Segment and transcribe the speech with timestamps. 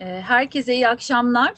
[0.00, 1.54] Ee, herkese iyi akşamlar.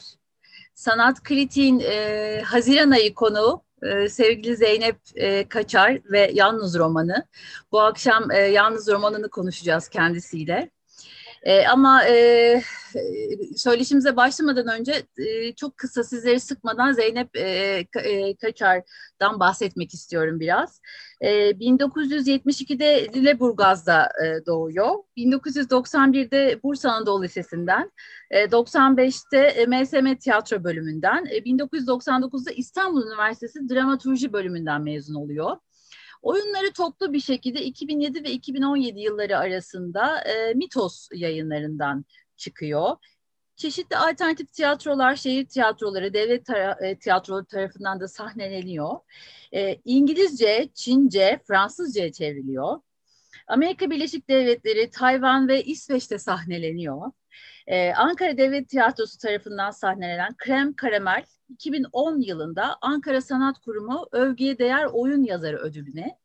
[0.75, 7.25] Sanat Kritiğin e, Haziran ayı konuğu e, sevgili Zeynep e, Kaçar ve Yalnız romanı.
[7.71, 10.69] Bu akşam e, Yalnız romanını konuşacağız kendisiyle.
[11.43, 12.61] E, ama e,
[13.57, 20.81] söyleşimize başlamadan önce e, çok kısa sizleri sıkmadan Zeynep e, e, Kaçar'dan bahsetmek istiyorum biraz.
[21.21, 24.95] E, 1972'de Lüleburgaz'da e, doğuyor.
[25.17, 27.91] 1991'de Bursa Anadolu Lisesi'nden,
[28.31, 35.57] e, 95'te MSM Tiyatro bölümünden, e, 1999'da İstanbul Üniversitesi Dramaturji bölümünden mezun oluyor.
[36.21, 42.05] Oyunları toplu bir şekilde 2007 ve 2017 yılları arasında e, Mitos yayınlarından
[42.37, 42.97] çıkıyor.
[43.55, 48.99] Çeşitli alternatif tiyatrolar, şehir tiyatroları, devlet tara- e, tiyatroları tarafından da sahneleniyor.
[49.53, 52.79] E, İngilizce, Çince, Fransızca çevriliyor.
[53.47, 57.11] Amerika Birleşik Devletleri, Tayvan ve İsveç'te sahneleniyor.
[57.69, 64.85] Ee, Ankara Devlet Tiyatrosu tarafından sahnelenen Krem Karamel 2010 yılında Ankara Sanat Kurumu Övgüye Değer
[64.85, 66.19] Oyun Yazarı ödülüne,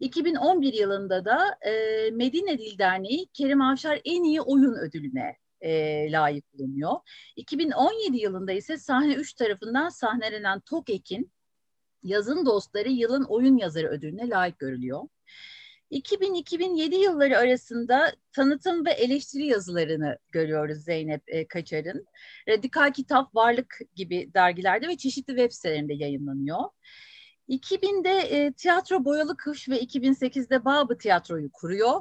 [0.00, 6.54] 2011 yılında da e, Medine Dil Derneği Kerim Avşar En İyi Oyun ödülüne e, layık
[6.54, 6.92] bulunuyor.
[7.36, 11.32] 2017 yılında ise Sahne 3 tarafından sahnelenen Tokek'in
[12.02, 15.02] Yazın Dostları Yılın Oyun Yazarı ödülüne layık görülüyor.
[15.90, 22.06] 2000-2007 yılları arasında tanıtım ve eleştiri yazılarını görüyoruz Zeynep e, Kaçar'ın.
[22.48, 26.60] Radikal Kitap, Varlık gibi dergilerde ve çeşitli web sitelerinde yayınlanıyor.
[27.48, 32.00] 2000'de e, Tiyatro Boyalı Kış ve 2008'de Babı Tiyatro'yu kuruyor.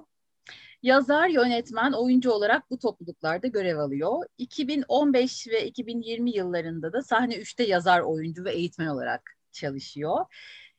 [0.84, 4.26] Yazar, yönetmen, oyuncu olarak bu topluluklarda görev alıyor.
[4.38, 10.26] 2015 ve 2020 yıllarında da Sahne 3'te yazar, oyuncu ve eğitmen olarak çalışıyor.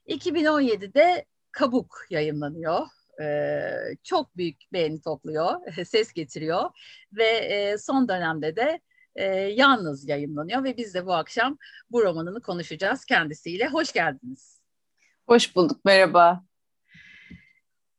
[0.07, 2.87] 2017'de Kabuk yayınlanıyor.
[3.21, 6.71] Ee, çok büyük beğeni topluyor, ses getiriyor
[7.13, 8.81] ve e, son dönemde de
[9.15, 11.59] e, yalnız yayınlanıyor ve biz de bu akşam
[11.91, 13.69] bu romanını konuşacağız kendisiyle.
[13.69, 14.61] Hoş geldiniz.
[15.27, 16.45] Hoş bulduk, merhaba.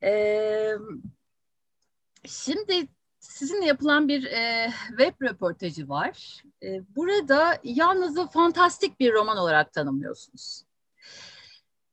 [0.03, 0.73] Ee,
[2.25, 2.87] şimdi
[3.19, 6.43] sizinle yapılan bir e, web röportajı var.
[6.63, 10.63] E, burada yalnızı fantastik bir roman olarak tanımlıyorsunuz.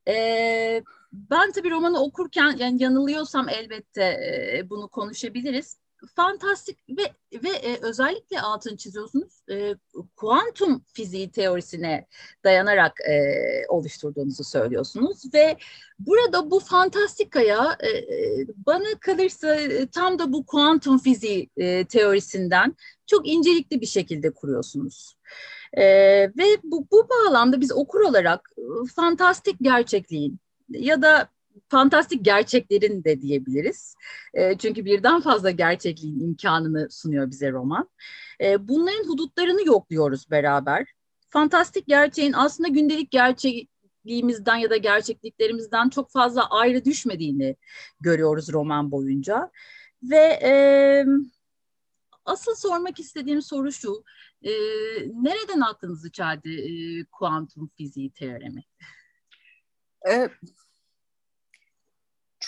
[0.09, 5.79] E, ben tabii romanı okurken yani yanılıyorsam elbette bunu konuşabiliriz.
[6.17, 7.03] Fantastik ve
[7.43, 9.43] ve e, özellikle altın çiziyorsunuz.
[10.17, 12.07] Kuantum fiziği teorisine
[12.45, 12.93] dayanarak
[13.69, 15.57] oluşturduğunuzu söylüyorsunuz ve
[15.99, 17.79] burada bu fantastikaya
[18.67, 19.57] bana kalırsa
[19.93, 21.51] tam da bu kuantum fiziği
[21.89, 22.77] teorisinden
[23.07, 25.15] çok incelikli bir şekilde kuruyorsunuz.
[25.73, 25.85] E,
[26.23, 28.51] ve bu, bu bağlamda biz okur olarak
[28.97, 31.29] fantastik gerçekliğin ya da
[31.69, 33.95] fantastik gerçeklerin de diyebiliriz.
[34.35, 37.89] E, çünkü birden fazla gerçekliğin imkanını sunuyor bize roman.
[38.41, 40.87] E, bunların hudutlarını yokluyoruz beraber.
[41.29, 47.57] Fantastik gerçeğin aslında gündelik gerçekliğimizden ya da gerçekliklerimizden çok fazla ayrı düşmediğini
[48.01, 49.51] görüyoruz roman boyunca.
[50.03, 50.53] Ve e,
[52.25, 54.05] asıl sormak istediğim soru şu,
[54.43, 54.51] e,
[55.13, 56.71] nereden aklınızı çeldi e,
[57.05, 58.65] kuantum fiziği teoremi?
[60.03, 60.31] Evet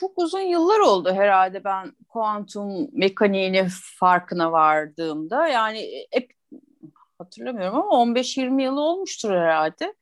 [0.01, 3.67] çok uzun yıllar oldu herhalde ben kuantum mekaniğini
[3.99, 5.49] farkına vardığımda.
[5.49, 6.33] Yani hep
[7.19, 9.95] hatırlamıyorum ama 15-20 yıl olmuştur herhalde.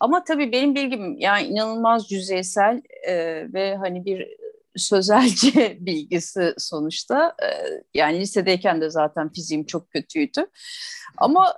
[0.00, 3.14] Ama tabii benim bilgim yani inanılmaz yüzeysel e,
[3.52, 4.36] ve hani bir
[4.76, 7.34] sözelce bilgisi sonuçta.
[7.42, 7.48] E,
[7.94, 10.46] yani lisedeyken de zaten fiziğim çok kötüydü.
[11.16, 11.54] Ama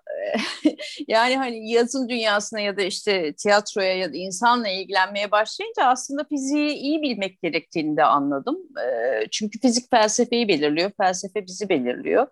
[0.64, 0.70] e,
[1.08, 6.70] yani hani yazın dünyasına ya da işte tiyatroya ya da insanla ilgilenmeye başlayınca aslında fiziği
[6.70, 8.58] iyi bilmek gerektiğini de anladım.
[8.86, 12.26] E, çünkü fizik felsefeyi belirliyor, felsefe bizi belirliyor.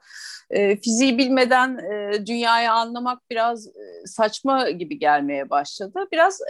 [0.51, 6.09] E, fiziği bilmeden e, dünyayı anlamak biraz e, saçma gibi gelmeye başladı.
[6.13, 6.41] Biraz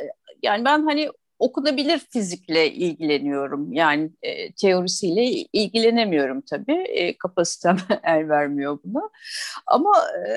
[0.43, 3.73] yani ben hani okunabilir fizikle ilgileniyorum.
[3.73, 6.85] Yani e, teorisiyle ilgilenemiyorum tabii.
[6.88, 9.11] E, kapasitem el vermiyor buna.
[9.67, 9.93] Ama
[10.29, 10.31] e,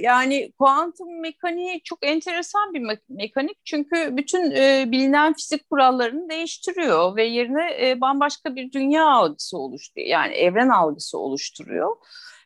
[0.00, 3.56] yani kuantum mekaniği çok enteresan bir me- mekanik.
[3.64, 10.08] Çünkü bütün e, bilinen fizik kurallarını değiştiriyor ve yerine e, bambaşka bir dünya algısı oluşturuyor.
[10.08, 11.96] Yani evren algısı oluşturuyor.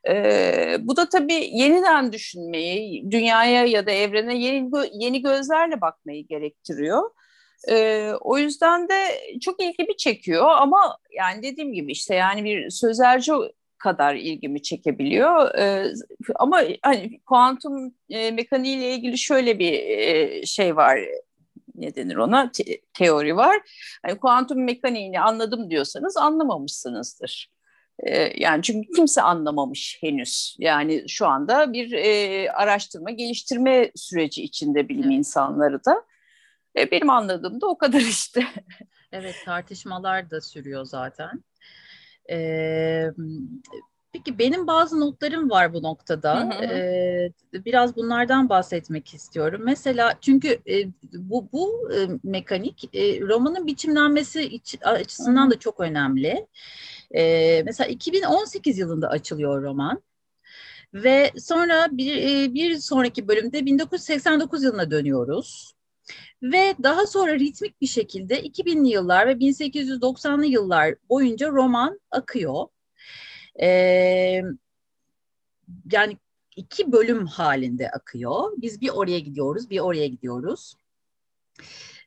[0.09, 7.11] Ee, bu da tabii yeniden düşünmeyi, dünyaya ya da evrene yeni yeni gözlerle bakmayı gerektiriyor.
[7.69, 9.05] E, o yüzden de
[9.41, 13.33] çok ilgimi çekiyor ama yani dediğim gibi işte yani bir sözelci
[13.79, 15.55] kadar ilgimi çekebiliyor.
[15.55, 15.93] E,
[16.35, 20.99] ama hani kuantum e, mekaniği ile ilgili şöyle bir e, şey var
[21.77, 23.57] ne denir ona Te- teori var.
[24.07, 27.51] Hani kuantum mekaniğini anladım diyorsanız anlamamışsınızdır.
[27.99, 30.57] E, yani çünkü kimse anlamamış henüz.
[30.59, 36.03] Yani şu anda bir e, araştırma, geliştirme süreci içinde bilim insanları da.
[36.79, 38.47] E, benim anladığım da o kadar işte.
[39.13, 41.45] Evet tartışmalar da sürüyor zaten.
[42.31, 43.11] Ee,
[44.17, 46.41] Peki benim bazı notlarım var bu noktada.
[46.41, 46.65] Hı hı.
[46.65, 49.61] Ee, biraz bunlardan bahsetmek istiyorum.
[49.65, 55.51] Mesela çünkü e, bu bu e, mekanik e, romanın biçimlenmesi iç, açısından hı hı.
[55.51, 56.47] da çok önemli.
[57.11, 60.03] E, mesela 2018 yılında açılıyor roman.
[60.95, 65.76] Ve sonra bir, e, bir sonraki bölümde 1989 yılına dönüyoruz.
[66.43, 72.67] Ve daha sonra ritmik bir şekilde 2000'li yıllar ve 1890'lı yıllar boyunca roman akıyor.
[73.63, 73.69] E,
[75.93, 76.17] yani
[76.57, 78.53] iki bölüm halinde akıyor.
[78.57, 80.77] Biz bir oraya gidiyoruz, bir oraya gidiyoruz.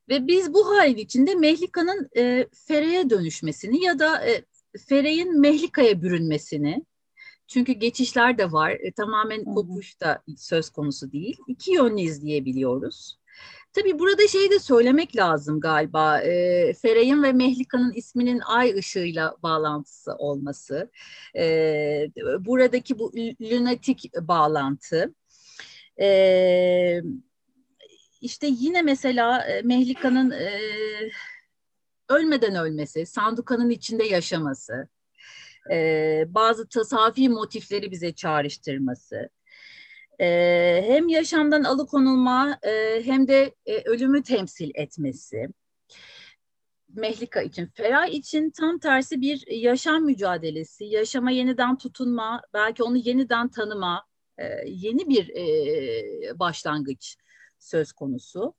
[0.09, 4.45] Ve biz bu halin içinde Mehlika'nın e, Fere'ye dönüşmesini ya da e,
[4.87, 6.85] Fere'nin Mehlika'ya bürünmesini,
[7.47, 11.37] çünkü geçişler de var, e, tamamen kopuş da söz konusu değil.
[11.47, 13.18] İki yönlü izleyebiliyoruz.
[13.79, 16.19] Tabii burada şey de söylemek lazım galiba.
[16.21, 20.91] E, Feray'ın ve Mehlika'nın isminin ay ışığıyla bağlantısı olması.
[21.35, 21.43] E,
[22.39, 23.11] buradaki bu
[23.41, 25.15] lunatik bağlantı.
[26.01, 27.01] E,
[28.21, 30.59] işte yine mesela Mehlika'nın e,
[32.09, 34.87] ölmeden ölmesi, Sanduka'nın içinde yaşaması,
[35.71, 39.29] e, bazı tasafi motifleri bize çağrıştırması
[40.19, 45.49] e, hem yaşamdan alıkonulma e, hem de e, ölümü temsil etmesi.
[46.95, 53.49] Mehlika için, Ferah için tam tersi bir yaşam mücadelesi, yaşama yeniden tutunma, belki onu yeniden
[53.49, 54.05] tanıma,
[54.37, 57.17] e, yeni bir e, başlangıç
[57.59, 58.53] söz konusu.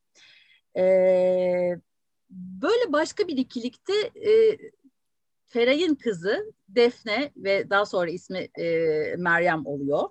[0.76, 0.82] E,
[2.30, 3.94] böyle başka bir ikilikte
[4.30, 4.58] e,
[5.46, 8.66] Feray'ın kızı Defne ve daha sonra ismi e,
[9.18, 10.08] Meryem oluyor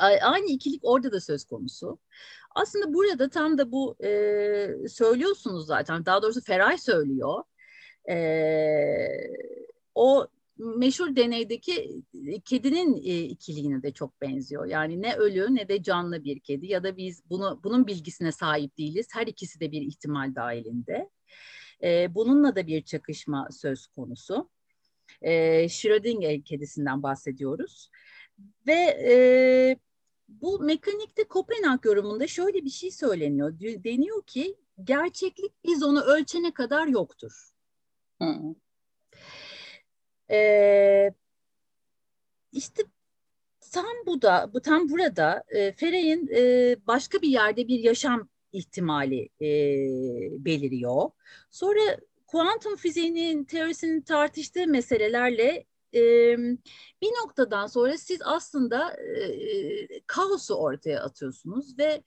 [0.00, 1.98] aynı ikilik orada da söz konusu.
[2.54, 4.08] Aslında burada tam da bu e,
[4.88, 6.06] söylüyorsunuz zaten.
[6.06, 7.42] Daha doğrusu Feray söylüyor.
[8.10, 8.16] E,
[9.94, 12.02] o meşhur deneydeki
[12.44, 14.66] kedinin e, ikiliğine de çok benziyor.
[14.66, 18.78] Yani ne ölü ne de canlı bir kedi ya da biz bunu bunun bilgisine sahip
[18.78, 19.06] değiliz.
[19.12, 21.10] Her ikisi de bir ihtimal dahilinde.
[21.82, 24.50] E, bununla da bir çakışma söz konusu.
[25.22, 27.90] E, Schrödinger kedisinden bahsediyoruz.
[28.66, 29.76] Ve e,
[30.28, 33.60] bu mekanikte Kopenhag yorumunda şöyle bir şey söyleniyor.
[33.60, 37.50] Deniyor ki gerçeklik biz onu ölçene kadar yoktur.
[38.22, 38.34] Hı.
[40.30, 41.14] Ee,
[42.52, 42.82] işte
[43.72, 49.48] tam bu da tam burada e, Feray'ın e, başka bir yerde bir yaşam ihtimali e,
[50.44, 51.10] beliriyor.
[51.50, 51.80] Sonra
[52.26, 56.00] kuantum fiziğinin teorisinin tartıştığı meselelerle e,
[57.02, 62.02] bir noktadan sonra siz aslında e, kaosu ortaya atıyorsunuz ve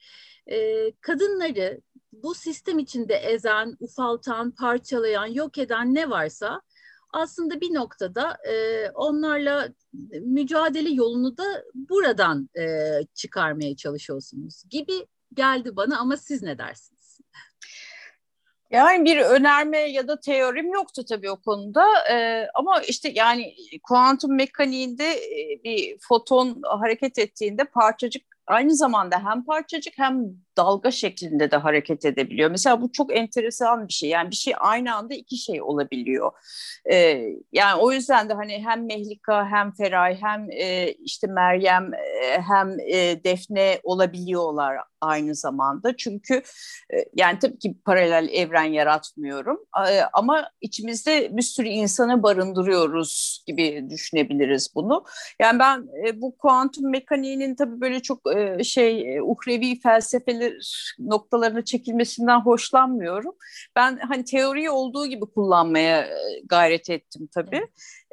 [0.48, 1.82] e, kadınları
[2.12, 6.62] bu sistem içinde ezen, ufaltan, parçalayan, yok eden ne varsa
[7.14, 9.70] aslında bir noktada e, onlarla
[10.22, 16.97] mücadele yolunu da buradan e, çıkarmaya çalışıyorsunuz gibi geldi bana ama siz ne dersiniz?
[18.72, 21.86] Yani bir önerme ya da teorim yoktu tabii o konuda.
[22.12, 25.16] Ee, ama işte yani kuantum mekaniğinde
[25.64, 30.24] bir foton hareket ettiğinde parçacık aynı zamanda hem parçacık hem
[30.58, 32.52] dalga şeklinde de hareket edebiliyor.
[32.52, 34.10] Mesela bu çok enteresan bir şey.
[34.10, 36.32] Yani bir şey aynı anda iki şey olabiliyor.
[36.92, 42.42] Ee, yani o yüzden de hani hem Mehlika hem Feray hem e, işte Meryem e,
[42.42, 45.98] hem e, Defne olabiliyorlar aynı zamanda.
[45.98, 46.34] Çünkü
[46.94, 53.90] e, yani tabii ki paralel evren yaratmıyorum e, ama içimizde bir sürü insanı barındırıyoruz gibi
[53.90, 55.04] düşünebiliriz bunu.
[55.42, 60.58] Yani ben e, bu kuantum mekaniğinin tabii böyle çok e, şey e, uhrevi felsefeli
[61.00, 63.36] noktalarına çekilmesinden hoşlanmıyorum.
[63.76, 67.68] Ben hani teoriyi olduğu gibi kullanmaya e, gayret ettim tabii.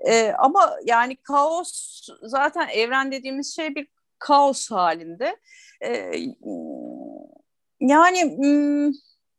[0.09, 3.87] Ee, ama yani kaos zaten evren dediğimiz şey bir
[4.19, 5.37] kaos halinde.
[5.85, 6.12] Ee,
[7.81, 8.37] yani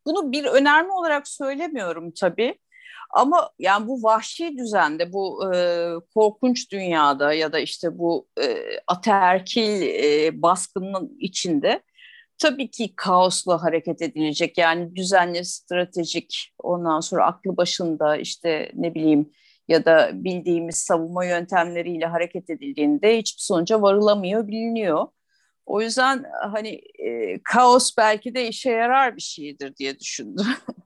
[0.05, 2.59] bunu bir önerme olarak söylemiyorum tabii.
[3.09, 8.57] Ama yani bu vahşi düzende, bu e, korkunç dünyada ya da işte bu e,
[8.87, 11.81] ataerkil e, baskının içinde
[12.37, 14.57] tabii ki kaosla hareket edilecek.
[14.57, 19.31] Yani düzenli, stratejik, ondan sonra aklı başında işte ne bileyim
[19.67, 25.07] ya da bildiğimiz savunma yöntemleriyle hareket edildiğinde hiçbir sonuca varılamıyor, biliniyor.
[25.65, 30.45] O yüzden hani e, kaos belki de işe yarar bir şeydir diye düşündüm.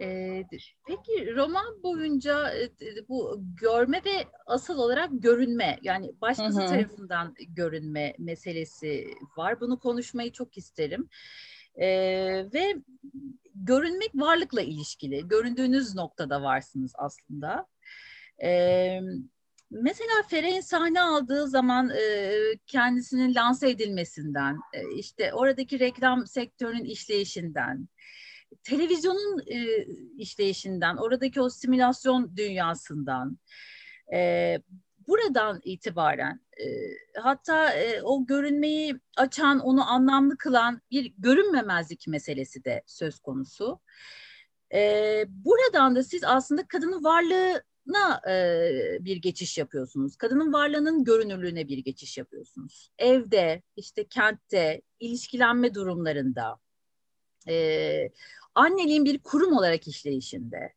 [0.00, 0.44] Ee,
[0.86, 2.70] peki roman boyunca e,
[3.08, 6.68] bu görme ve asıl olarak görünme yani başkası hı hı.
[6.68, 9.60] tarafından görünme meselesi var.
[9.60, 11.08] Bunu konuşmayı çok isterim.
[11.74, 11.86] Ee,
[12.54, 12.76] ve
[13.54, 15.28] görünmek varlıkla ilişkili.
[15.28, 17.66] Göründüğünüz noktada varsınız aslında.
[18.42, 19.00] Ee,
[19.70, 22.32] mesela Feray'ın sahne aldığı zaman e,
[22.66, 27.88] kendisinin lanse edilmesinden, e, işte oradaki reklam sektörünün işleyişinden,
[28.62, 29.84] televizyonun e,
[30.16, 33.38] işleyişinden, oradaki o simülasyon dünyasından,
[34.12, 34.58] e,
[35.08, 36.66] buradan itibaren e,
[37.20, 43.80] hatta e, o görünmeyi açan, onu anlamlı kılan bir görünmemezlik meselesi de söz konusu.
[44.74, 48.34] E, buradan da siz aslında kadının varlığına e,
[49.00, 50.16] bir geçiş yapıyorsunuz.
[50.16, 52.90] Kadının varlığının görünürlüğüne bir geçiş yapıyorsunuz.
[52.98, 56.58] Evde, işte kentte, ilişkilenme durumlarında,
[57.48, 58.10] e,
[58.54, 60.72] anneliğin bir kurum olarak işleyişinde.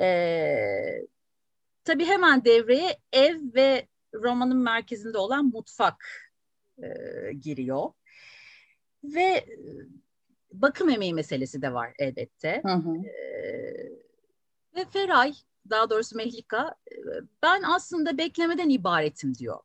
[0.00, 0.06] E,
[1.84, 6.06] tabii hemen devreye ev ve romanın merkezinde olan mutfak
[6.82, 6.88] e,
[7.32, 7.92] giriyor.
[9.04, 9.46] Ve e,
[10.52, 12.62] bakım emeği meselesi de var elbette.
[12.64, 12.96] Hı hı.
[13.06, 13.24] E,
[14.76, 15.34] ve Feray,
[15.70, 16.96] daha doğrusu Mehlika, e,
[17.42, 19.60] ben aslında beklemeden ibaretim diyor.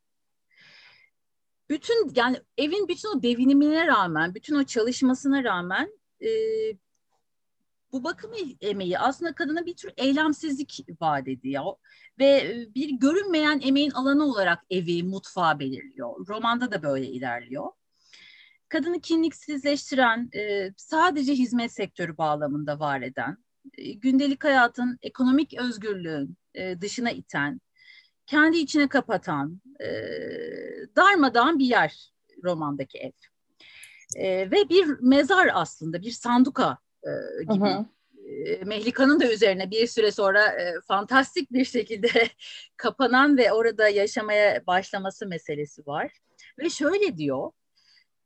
[1.69, 6.29] Bütün yani evin bütün o devinimine rağmen, bütün o çalışmasına rağmen e,
[7.91, 11.73] bu bakım emeği aslında kadına bir tür eylemsizlik vaat ediyor
[12.19, 16.27] ve e, bir görünmeyen emeğin alanı olarak evi, mutfağı belirliyor.
[16.27, 17.71] Romanda da böyle ilerliyor.
[18.69, 23.37] Kadını kimliksizleştiren, e, sadece hizmet sektörü bağlamında var eden,
[23.77, 26.37] e, gündelik hayatın ekonomik özgürlüğün
[26.81, 27.61] dışına iten,
[28.25, 29.61] kendi içine kapatan,
[30.95, 32.11] darmadan bir yer
[32.43, 33.28] romandaki ev.
[34.17, 36.77] Ve bir mezar aslında, bir sanduka
[37.49, 37.65] gibi.
[37.65, 37.85] Hı hı.
[38.65, 42.09] Mehlika'nın da üzerine bir süre sonra e, fantastik bir şekilde
[42.77, 46.11] kapanan ve orada yaşamaya başlaması meselesi var.
[46.59, 47.51] Ve şöyle diyor,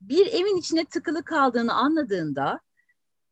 [0.02, 2.60] bir evin içine tıkılı kaldığını anladığında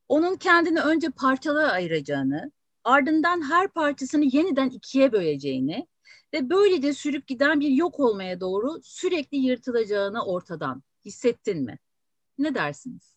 [0.09, 2.51] onun kendini önce parçalara ayıracağını,
[2.83, 5.87] ardından her parçasını yeniden ikiye böleceğini
[6.33, 11.77] ve böylece sürüp giden bir yok olmaya doğru sürekli yırtılacağını ortadan hissettin mi?
[12.37, 13.15] Ne dersiniz?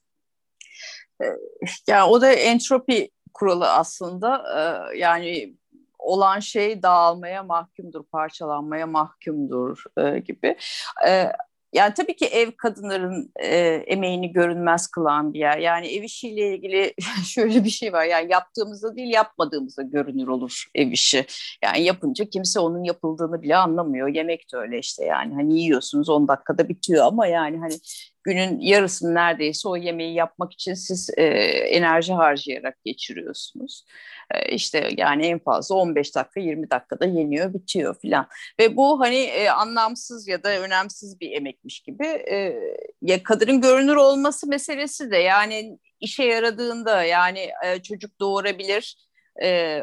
[1.89, 4.45] Yani o da entropi kuralı aslında.
[4.57, 5.57] Ee, yani
[5.99, 10.57] olan şey dağılmaya mahkumdur, parçalanmaya mahkumdur e, gibi.
[11.07, 11.33] E,
[11.73, 13.57] yani tabii ki ev kadınların e,
[13.87, 15.59] emeğini görünmez kılan bir yer.
[15.59, 16.95] Yani ev işiyle ilgili
[17.25, 18.05] şöyle bir şey var.
[18.05, 21.27] Yani yaptığımızda değil yapmadığımızda görünür olur ev işi.
[21.65, 24.09] Yani yapınca kimse onun yapıldığını bile anlamıyor.
[24.09, 25.35] Yemek de öyle işte yani.
[25.35, 27.75] Hani yiyorsunuz 10 dakikada bitiyor ama yani hani
[28.25, 33.85] günün yarısını neredeyse o yemeği yapmak için siz e, enerji harcayarak geçiriyorsunuz.
[34.31, 38.29] E, işte yani en fazla 15 dakika 20 dakikada yeniyor bitiyor filan.
[38.61, 42.07] Ve bu hani e, anlamsız ya da önemsiz bir emekmiş gibi.
[42.07, 42.61] E,
[43.03, 48.97] ya kadının görünür olması meselesi de yani işe yaradığında yani e, çocuk doğurabilir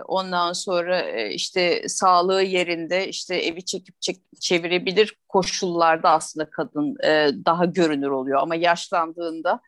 [0.08, 6.96] ondan sonra işte sağlığı yerinde işte evi çekip çek, çevirebilir koşullarda aslında kadın
[7.46, 8.40] daha görünür oluyor.
[8.42, 9.62] Ama yaşlandığında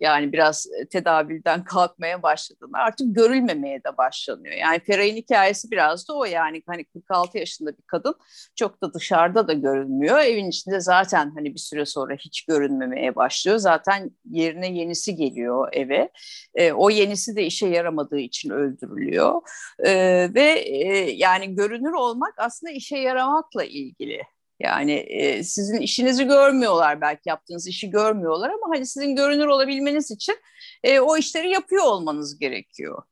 [0.00, 4.54] yani biraz tedavülden kalkmaya başladığında artık görülmemeye de başlanıyor.
[4.54, 8.14] Yani Feray'ın hikayesi biraz da o yani hani 46 yaşında bir kadın
[8.56, 10.18] çok da dışarıda da görünmüyor.
[10.18, 13.58] Evin içinde zaten hani bir süre sonra hiç görünmemeye başlıyor.
[13.58, 16.10] Zaten yerine yenisi geliyor eve.
[16.54, 19.40] E, o yenisi de işe yaramadığı için öldürülüyor.
[19.78, 19.92] E,
[20.34, 24.22] ve e, yani görünür olmak aslında işe yaramakla ilgili.
[24.62, 30.36] Yani e, sizin işinizi görmüyorlar belki yaptığınız işi görmüyorlar ama hani sizin görünür olabilmeniz için
[30.84, 33.02] e, o işleri yapıyor olmanız gerekiyor.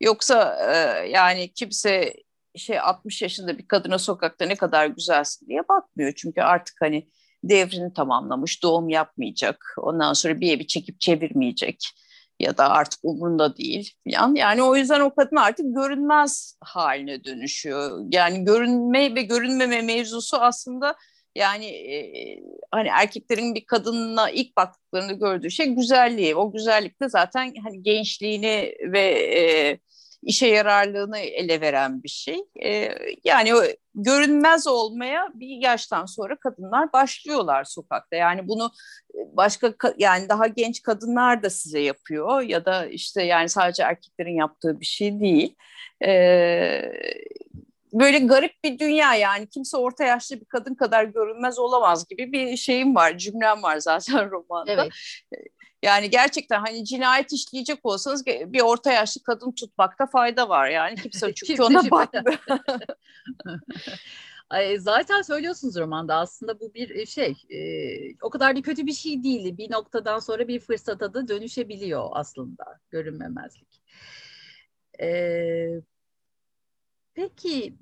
[0.00, 2.14] Yoksa e, yani kimse
[2.56, 6.12] şey 60 yaşında bir kadına sokakta ne kadar güzelsin diye bakmıyor.
[6.16, 7.08] Çünkü artık hani
[7.44, 9.74] devrini tamamlamış, doğum yapmayacak.
[9.78, 11.90] Ondan sonra bir evi çekip çevirmeyecek
[12.40, 14.34] ya da artık umurunda değil falan.
[14.34, 18.04] Yani o yüzden o kadın artık görünmez haline dönüşüyor.
[18.12, 20.96] Yani görünme ve görünmeme mevzusu aslında
[21.34, 26.36] yani e, hani erkeklerin bir kadınla ilk baktıklarında gördüğü şey güzelliği.
[26.36, 29.00] O güzellik de zaten hani gençliğini ve
[29.38, 29.78] e,
[30.26, 32.38] işe yararlığını ele veren bir şey.
[32.64, 33.62] E, yani o
[33.94, 38.16] görünmez olmaya bir yaştan sonra kadınlar başlıyorlar sokakta.
[38.16, 38.70] Yani bunu
[39.14, 44.36] e, başka yani daha genç kadınlar da size yapıyor ya da işte yani sadece erkeklerin
[44.36, 45.54] yaptığı bir şey değil.
[46.06, 46.10] E,
[47.92, 52.56] böyle garip bir dünya yani kimse orta yaşlı bir kadın kadar görünmez olamaz gibi bir
[52.56, 54.72] şeyim var, cümlem var zaten romanda.
[54.72, 54.92] Evet.
[55.86, 60.68] Yani gerçekten hani cinayet işleyecek olsanız bir orta yaşlı kadın tutmakta fayda var.
[60.68, 62.38] Yani kimse çünkü ona bakmıyor.
[64.78, 67.58] Zaten söylüyorsunuz romanda aslında bu bir e, şey e,
[68.22, 69.56] o kadar da kötü bir şey değil.
[69.56, 73.82] Bir noktadan sonra bir fırsata da dönüşebiliyor aslında görünmemezlik.
[75.00, 75.80] E,
[77.14, 77.74] peki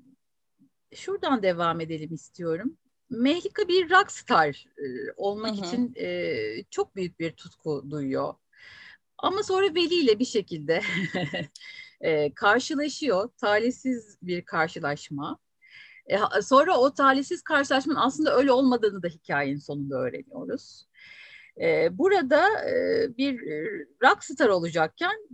[0.95, 2.77] şuradan devam edelim istiyorum.
[3.15, 5.65] Mehlika bir rockstar e, olmak hı hı.
[5.65, 8.33] için e, çok büyük bir tutku duyuyor.
[9.17, 10.81] Ama sonra Veli ile bir şekilde
[12.01, 13.29] e, karşılaşıyor.
[13.37, 15.39] Talihsiz bir karşılaşma.
[16.07, 20.87] E, sonra o talihsiz karşılaşmanın aslında öyle olmadığını da hikayenin sonunda öğreniyoruz.
[21.61, 23.39] E, burada e, bir
[24.03, 25.29] rockstar olacakken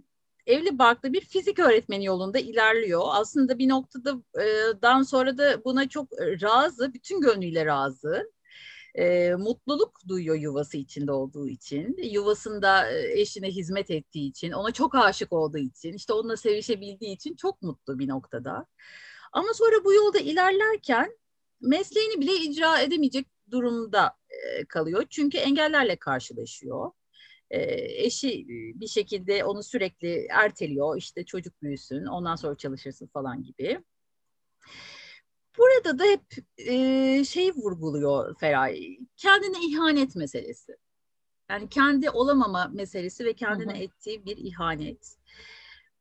[0.46, 3.02] evli barklı bir fizik öğretmeni yolunda ilerliyor.
[3.06, 4.46] Aslında bir noktada e,
[4.82, 8.32] dan sonra da buna çok razı, bütün gönlüyle razı.
[8.96, 15.34] E, mutluluk duyuyor yuvası içinde olduğu için, yuvasında eşine hizmet ettiği için, ona çok aşık
[15.34, 18.66] olduğu için, işte onunla sevişebildiği için çok mutlu bir noktada.
[19.32, 21.18] Ama sonra bu yolda ilerlerken
[21.62, 25.06] mesleğini bile icra edemeyecek durumda e, kalıyor.
[25.10, 26.92] Çünkü engellerle karşılaşıyor.
[27.52, 30.98] Eşi bir şekilde onu sürekli erteliyor.
[30.98, 33.84] İşte çocuk büyüsün, ondan sonra çalışırsın falan gibi.
[35.58, 36.22] Burada da hep
[36.58, 40.78] e, şey vurguluyor Feray, kendine ihanet meselesi.
[41.50, 43.82] Yani kendi olamama meselesi ve kendine hı hı.
[43.82, 45.18] ettiği bir ihanet.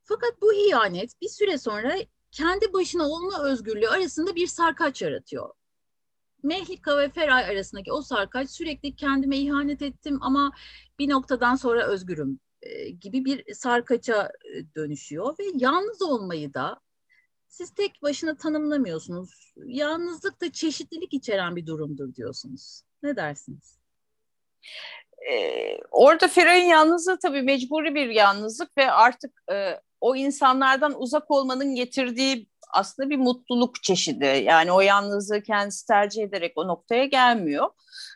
[0.03, 1.95] Fakat bu ihanet bir süre sonra
[2.31, 5.51] kendi başına olma özgürlüğü arasında bir sarkaç yaratıyor.
[6.43, 10.53] Mehlika ve Feray arasındaki o sarkaç sürekli kendime ihanet ettim ama
[11.01, 16.81] bir noktadan sonra özgürüm e, gibi bir sarkaça e, dönüşüyor ve yalnız olmayı da
[17.49, 19.53] siz tek başına tanımlamıyorsunuz.
[19.67, 22.83] Yalnızlık da çeşitlilik içeren bir durumdur diyorsunuz.
[23.03, 23.79] Ne dersiniz?
[25.31, 31.75] Ee, orada Feray'ın yalnızlığı tabii mecburi bir yalnızlık ve artık e, o insanlardan uzak olmanın
[31.75, 34.43] getirdiği aslında bir mutluluk çeşidi.
[34.45, 37.71] Yani o yalnızlığı kendisi tercih ederek o noktaya gelmiyor.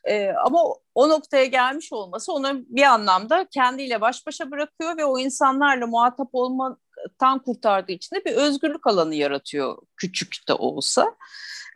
[0.05, 0.65] Ee, ama
[0.95, 6.29] o noktaya gelmiş olması onu bir anlamda kendiyle baş başa bırakıyor ve o insanlarla muhatap
[6.33, 11.17] olmaktan kurtardığı için de bir özgürlük alanı yaratıyor küçük de olsa.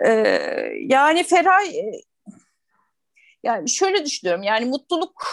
[0.06, 0.10] Ee,
[0.80, 2.02] yani Feray e,
[3.42, 5.26] yani şöyle düşünüyorum yani mutluluk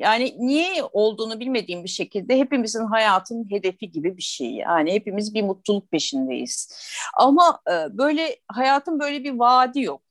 [0.00, 4.50] yani niye olduğunu bilmediğim bir şekilde hepimizin hayatının hedefi gibi bir şey.
[4.50, 6.72] Yani hepimiz bir mutluluk peşindeyiz.
[7.14, 10.02] Ama e, böyle hayatın böyle bir vaadi yok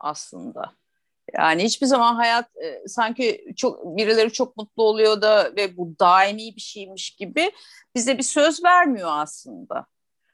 [0.00, 0.72] aslında.
[1.34, 6.56] Yani hiçbir zaman hayat e, sanki çok birileri çok mutlu oluyor da ve bu daimi
[6.56, 7.52] bir şeymiş gibi
[7.94, 9.86] bize bir söz vermiyor aslında.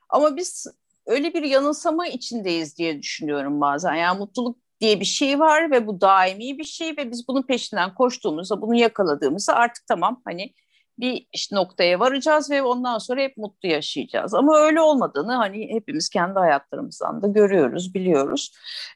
[0.08, 0.66] Ama biz
[1.06, 3.94] öyle bir yanılsama içindeyiz diye düşünüyorum bazen.
[3.94, 7.94] Yani mutluluk diye bir şey var ve bu daimi bir şey ve biz bunun peşinden
[7.94, 10.54] koştuğumuzda bunu yakaladığımızda artık tamam hani
[10.98, 14.34] bir işte noktaya varacağız ve ondan sonra hep mutlu yaşayacağız.
[14.34, 18.52] Ama öyle olmadığını hani hepimiz kendi hayatlarımızdan da görüyoruz, biliyoruz.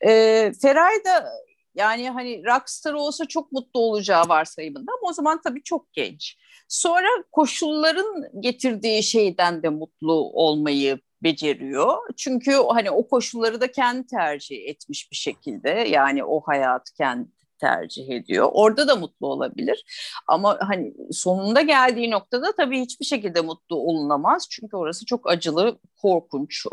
[0.06, 1.32] Ee, Feray da
[1.74, 6.36] yani hani rockstar olsa çok mutlu olacağı varsayımında ama o zaman tabii çok genç.
[6.68, 11.98] Sonra koşulların getirdiği şeyden de mutlu olmayı beceriyor.
[12.16, 15.70] Çünkü hani o koşulları da kendi tercih etmiş bir şekilde.
[15.70, 17.28] Yani o hayatı kendi
[17.60, 18.48] tercih ediyor.
[18.52, 19.84] Orada da mutlu olabilir.
[20.26, 24.46] Ama hani sonunda geldiği noktada tabii hiçbir şekilde mutlu olunamaz.
[24.50, 26.66] Çünkü orası çok acılı, korkunç,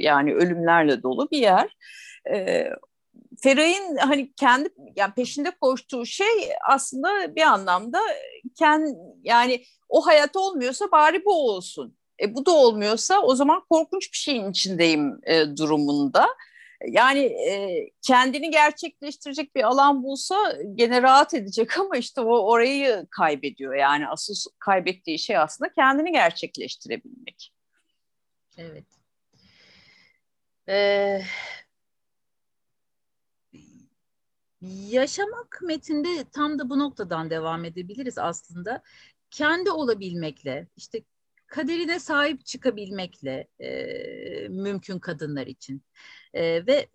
[0.00, 1.76] yani ölümlerle dolu bir yer.
[2.30, 2.70] Ee,
[3.42, 7.98] Feray'ın hani kendi yani peşinde koştuğu şey aslında bir anlamda
[8.58, 14.12] kendi yani o hayat olmuyorsa bari bu olsun e, bu da olmuyorsa o zaman korkunç
[14.12, 16.28] bir şeyin içindeyim e, durumunda.
[16.88, 23.74] Yani e, kendini gerçekleştirecek bir alan bulsa gene rahat edecek ama işte o orayı kaybediyor.
[23.74, 27.52] Yani asıl kaybettiği şey aslında kendini gerçekleştirebilmek.
[28.58, 28.86] Evet.
[30.68, 31.22] Ee,
[34.90, 38.82] yaşamak metinde tam da bu noktadan devam edebiliriz aslında.
[39.30, 41.02] Kendi olabilmekle, işte
[41.52, 43.68] kaderine sahip çıkabilmekle e,
[44.48, 45.82] mümkün kadınlar için.
[46.34, 46.86] E, ve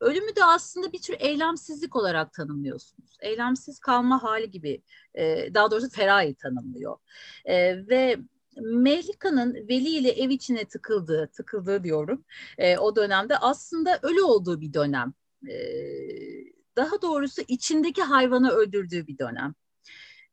[0.00, 3.16] ölümü de aslında bir tür eylemsizlik olarak tanımlıyorsunuz.
[3.20, 4.82] Eylemsiz kalma hali gibi,
[5.14, 6.96] e, daha doğrusu Feraye tanımlıyor.
[7.44, 8.16] E, ve
[8.56, 12.24] Mehlika'nın Veli ile ev içine tıkıldığı, tıkıldığı diyorum,
[12.58, 15.12] e, o dönemde aslında ölü olduğu bir dönem.
[15.48, 15.56] E,
[16.76, 19.54] daha doğrusu içindeki hayvanı öldürdüğü bir dönem.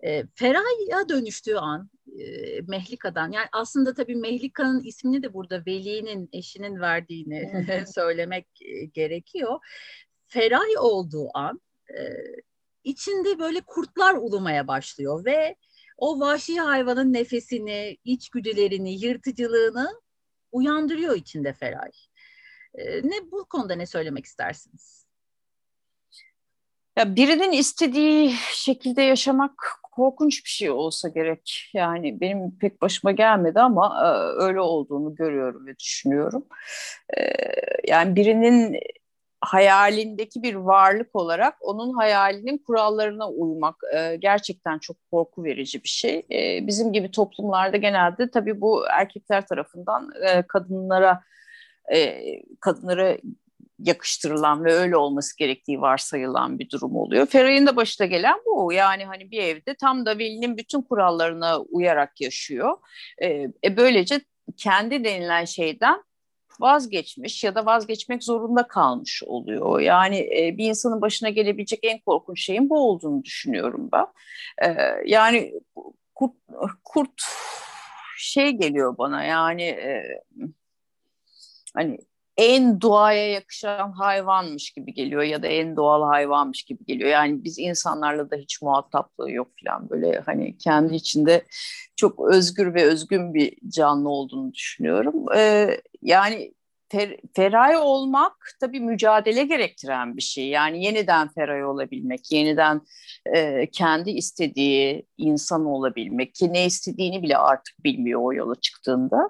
[0.05, 1.89] E, Ferah'a dönüştüğü an
[2.19, 2.25] e,
[2.61, 7.51] Mehlika'dan yani aslında tabii Mehlika'nın ismini de burada Veli'nin eşinin verdiğini
[7.93, 9.59] söylemek e, gerekiyor.
[10.27, 12.01] Feray olduğu an e,
[12.83, 15.55] içinde böyle kurtlar ulumaya başlıyor ve
[15.97, 20.01] o vahşi hayvanın nefesini, içgüdülerini, yırtıcılığını
[20.51, 21.91] uyandırıyor içinde Feray.
[22.75, 25.05] Ee, ne bu konuda ne söylemek istersiniz?
[26.97, 31.71] Ya birinin istediği şekilde yaşamak korkunç bir şey olsa gerek.
[31.73, 34.07] Yani benim pek başıma gelmedi ama e,
[34.43, 36.45] öyle olduğunu görüyorum ve düşünüyorum.
[37.17, 37.21] E,
[37.87, 38.79] yani birinin
[39.41, 46.25] hayalindeki bir varlık olarak onun hayalinin kurallarına uymak e, gerçekten çok korku verici bir şey.
[46.31, 51.23] E, bizim gibi toplumlarda genelde tabii bu erkekler tarafından e, kadınlara
[51.93, 52.21] e,
[52.59, 53.17] kadınlara
[53.83, 57.25] yakıştırılan ve öyle olması gerektiği varsayılan bir durum oluyor.
[57.25, 58.73] Feray'ın da başına gelen bu.
[58.73, 62.77] Yani hani bir evde tam da velinin bütün kurallarına uyarak yaşıyor.
[63.17, 63.27] E,
[63.63, 64.21] e, böylece
[64.57, 66.03] kendi denilen şeyden
[66.59, 69.79] vazgeçmiş ya da vazgeçmek zorunda kalmış oluyor.
[69.79, 74.05] Yani e, bir insanın başına gelebilecek en korkunç şeyin bu olduğunu düşünüyorum ben.
[74.67, 75.53] E, yani
[76.15, 76.33] kurt,
[76.83, 77.21] kurt
[78.17, 80.21] şey geliyor bana yani e,
[81.75, 81.99] hani
[82.37, 87.09] en doğaya yakışan hayvanmış gibi geliyor ya da en doğal hayvanmış gibi geliyor.
[87.09, 91.43] Yani biz insanlarla da hiç muhataplığı yok falan böyle hani kendi içinde
[91.95, 95.25] çok özgür ve özgün bir canlı olduğunu düşünüyorum.
[95.35, 96.53] Ee, yani
[96.89, 100.47] fer, feray olmak tabii mücadele gerektiren bir şey.
[100.47, 102.81] Yani yeniden feray olabilmek, yeniden
[103.35, 109.29] e, kendi istediği insan olabilmek ki ne istediğini bile artık bilmiyor o yola çıktığında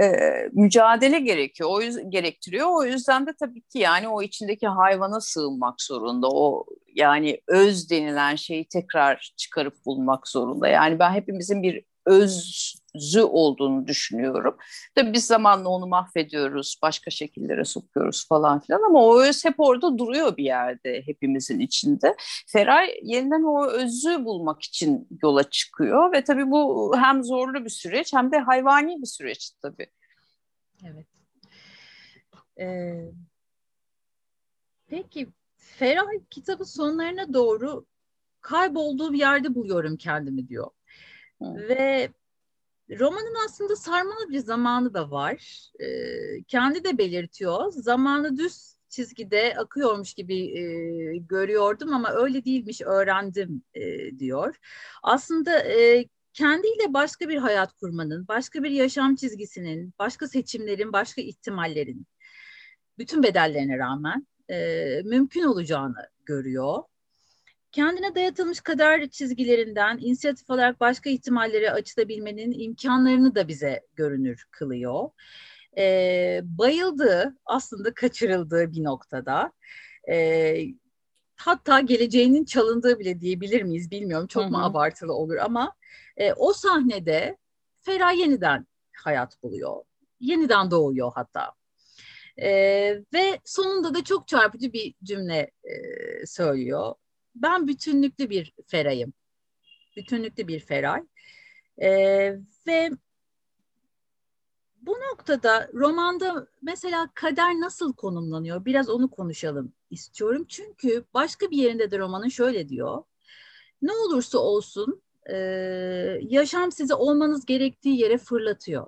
[0.00, 0.12] e,
[0.52, 1.70] mücadele gerekiyor.
[1.72, 2.68] O yüzden gerektiriyor.
[2.70, 6.28] O yüzden de tabii ki yani o içindeki hayvana sığınmak zorunda.
[6.30, 10.68] O yani öz denilen şeyi tekrar çıkarıp bulmak zorunda.
[10.68, 11.84] Yani ben hepimizin bir
[12.94, 14.56] özü olduğunu düşünüyorum.
[14.94, 19.98] Tabii biz zamanla onu mahvediyoruz, başka şekillere sokuyoruz falan filan ama o öz hep orada
[19.98, 22.16] duruyor bir yerde hepimizin içinde.
[22.46, 28.12] Feray yeniden o özü bulmak için yola çıkıyor ve tabii bu hem zorlu bir süreç
[28.12, 29.86] hem de hayvani bir süreç tabii.
[30.84, 31.06] Evet.
[32.60, 33.04] Ee,
[34.86, 37.86] peki Feray kitabın sonlarına doğru
[38.40, 40.70] kaybolduğu bir yerde buluyorum kendimi diyor.
[41.40, 42.08] Ve
[42.98, 45.70] romanın aslında sarmalı bir zamanı da var.
[45.80, 45.86] E,
[46.42, 47.72] kendi de belirtiyor.
[47.72, 50.64] Zamanı düz çizgide akıyormuş gibi e,
[51.16, 54.56] görüyordum ama öyle değilmiş öğrendim e, diyor.
[55.02, 62.06] Aslında e, kendiyle başka bir hayat kurmanın, başka bir yaşam çizgisinin, başka seçimlerin, başka ihtimallerin
[62.98, 64.56] bütün bedellerine rağmen e,
[65.04, 66.82] mümkün olacağını görüyor
[67.72, 75.10] kendine dayatılmış kader çizgilerinden inisiyatif olarak başka ihtimallere açılabilmenin imkanlarını da bize görünür kılıyor.
[75.78, 79.52] E, bayıldığı, aslında kaçırıldığı bir noktada.
[80.10, 80.56] E,
[81.36, 84.26] hatta geleceğinin çalındığı bile diyebilir miyiz bilmiyorum.
[84.26, 84.50] Çok Hı-hı.
[84.50, 85.74] mu abartılı olur ama
[86.16, 87.36] e, o sahnede
[87.80, 89.82] Ferah yeniden hayat buluyor.
[90.20, 91.52] Yeniden doğuyor hatta.
[92.36, 92.50] E,
[93.14, 95.72] ve sonunda da çok çarpıcı bir cümle e,
[96.26, 96.94] söylüyor
[97.34, 99.12] ben bütünlüklü bir ferayım.
[99.96, 101.02] Bütünlüklü bir feray.
[101.82, 102.90] Ee, ve
[104.82, 108.64] bu noktada romanda mesela kader nasıl konumlanıyor?
[108.64, 110.44] Biraz onu konuşalım istiyorum.
[110.48, 113.02] Çünkü başka bir yerinde de romanın şöyle diyor.
[113.82, 115.36] Ne olursa olsun e,
[116.22, 118.86] yaşam sizi olmanız gerektiği yere fırlatıyor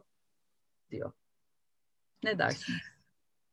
[0.91, 1.13] diyor.
[2.23, 2.94] Ne dersiniz?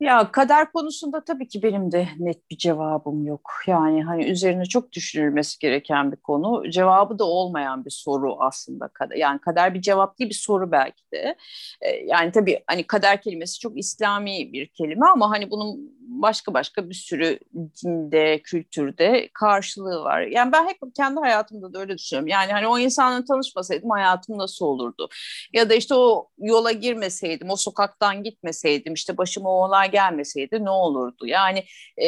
[0.01, 3.51] Ya kader konusunda tabii ki benim de net bir cevabım yok.
[3.67, 6.69] Yani hani üzerine çok düşünülmesi gereken bir konu.
[6.71, 8.89] Cevabı da olmayan bir soru aslında.
[9.15, 11.35] Yani kader bir cevap değil bir soru belki de.
[11.81, 16.89] Ee, yani tabii hani kader kelimesi çok İslami bir kelime ama hani bunun başka başka
[16.89, 20.21] bir sürü dinde, kültürde karşılığı var.
[20.21, 22.27] Yani ben hep kendi hayatımda da öyle düşünüyorum.
[22.27, 25.09] Yani hani o insanla tanışmasaydım hayatım nasıl olurdu?
[25.53, 30.69] Ya da işte o yola girmeseydim, o sokaktan gitmeseydim, işte başıma o olay gelmeseydi ne
[30.69, 31.27] olurdu?
[31.27, 31.63] Yani
[31.97, 32.07] e,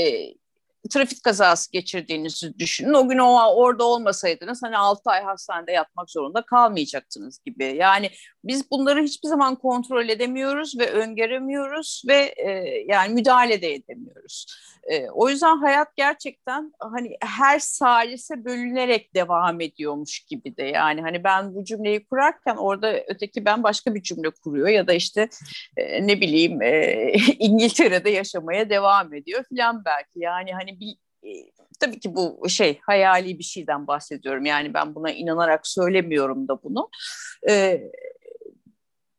[0.90, 2.94] trafik kazası geçirdiğinizi düşünün.
[2.94, 7.76] O gün o orada olmasaydınız hani 6 ay hastanede yatmak zorunda kalmayacaktınız gibi.
[7.78, 8.10] Yani
[8.44, 12.50] biz bunları hiçbir zaman kontrol edemiyoruz ve öngöremiyoruz ve e,
[12.88, 14.46] yani müdahale de edemiyoruz.
[14.92, 20.64] E, o yüzden hayat gerçekten hani her salise bölünerek devam ediyormuş gibi de.
[20.64, 24.94] Yani hani ben bu cümleyi kurarken orada öteki ben başka bir cümle kuruyor ya da
[24.94, 25.30] işte
[25.78, 30.20] e, ne bileyim e, İngiltere'de yaşamaya devam ediyor filan belki.
[30.20, 31.32] Yani hani bir e,
[31.80, 34.46] tabii ki bu şey hayali bir şeyden bahsediyorum.
[34.46, 36.90] Yani ben buna inanarak söylemiyorum da bunu.
[37.50, 37.84] E,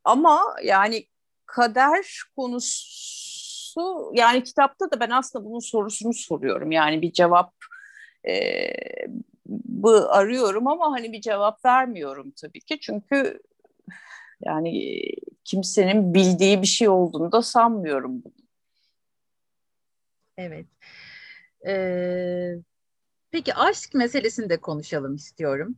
[0.03, 1.05] ama yani
[1.45, 3.14] kader konusu
[4.13, 6.71] yani kitapta da ben aslında bunun sorusunu soruyorum.
[6.71, 7.53] Yani bir cevap
[8.27, 8.33] e,
[9.45, 13.39] bu arıyorum ama hani bir cevap vermiyorum tabii ki çünkü
[14.41, 15.01] yani
[15.43, 18.23] kimsenin bildiği bir şey olduğunu da sanmıyorum.
[20.37, 20.67] Evet.
[21.67, 22.55] Ee,
[23.31, 25.75] peki aşk meselesini de konuşalım istiyorum.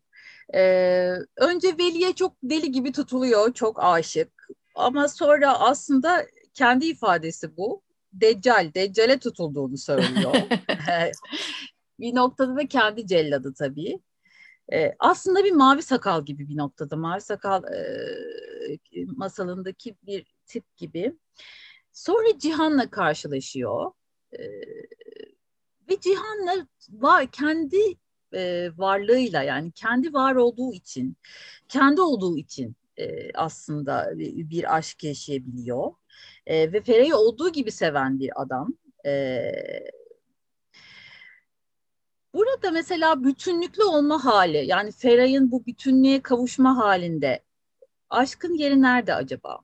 [0.54, 4.48] Ee, önce Veli'ye çok deli gibi tutuluyor, çok aşık.
[4.76, 7.82] Ama sonra aslında kendi ifadesi bu.
[8.14, 10.34] Deccal, Deccale tutulduğunu söylüyor.
[12.00, 14.00] bir noktada da kendi celladı tabii.
[14.74, 16.96] Ee, aslında bir mavi sakal gibi bir noktada.
[16.96, 21.18] Mavi sakal e, masalındaki bir tip gibi.
[21.92, 23.92] Sonra Cihan'la karşılaşıyor.
[24.32, 24.44] E,
[25.90, 27.78] ve Cihan'la var, kendi
[28.34, 31.18] e, varlığıyla yani kendi var olduğu için,
[31.68, 35.92] kendi olduğu için e, aslında bir, bir aşk yaşayabiliyor.
[36.48, 38.74] E, ve Feray'ı olduğu gibi seven bir adam.
[39.06, 39.52] E,
[42.34, 47.44] burada mesela bütünlüklü olma hali, yani Feray'ın bu bütünlüğe kavuşma halinde
[48.10, 49.60] aşkın yeri nerede acaba?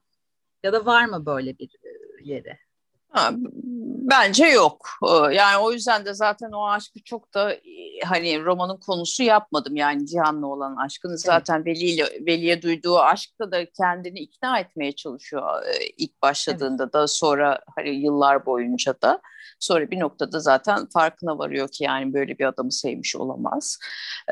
[0.62, 1.70] Ya da var mı böyle bir
[2.22, 2.63] yeri?
[3.14, 3.30] Ha,
[4.10, 4.88] bence yok.
[5.04, 7.56] Ee, yani o yüzden de zaten o aşkı çok da
[8.04, 9.76] hani romanın konusu yapmadım.
[9.76, 11.66] Yani Cihan'la olan aşkını zaten evet.
[11.66, 16.92] Veli ile Veli'ye duyduğu aşkta da kendini ikna etmeye çalışıyor e, ilk başladığında evet.
[16.92, 19.20] da sonra hani yıllar boyunca da.
[19.64, 23.78] Sonra bir noktada zaten farkına varıyor ki yani böyle bir adamı sevmiş olamaz.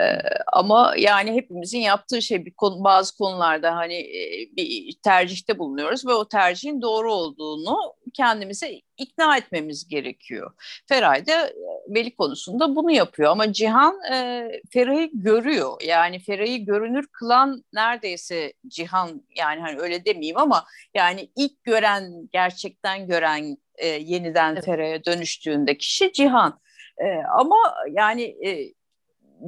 [0.01, 0.19] Ee,
[0.53, 6.13] ama yani hepimizin yaptığı şey bir konu, bazı konularda hani e, bir tercihte bulunuyoruz ve
[6.13, 7.79] o tercihin doğru olduğunu
[8.15, 10.53] kendimize ikna etmemiz gerekiyor.
[10.89, 11.55] Feray da e,
[11.89, 15.81] Veli konusunda bunu yapıyor ama Cihan e, Feray'ı görüyor.
[15.87, 20.65] Yani Feray'ı görünür kılan neredeyse Cihan yani hani öyle demeyeyim ama
[20.95, 24.65] yani ilk gören gerçekten gören e, yeniden evet.
[24.65, 26.61] Feray'a dönüştüğünde kişi Cihan.
[26.99, 27.07] E,
[27.39, 27.57] ama
[27.91, 28.73] yani e,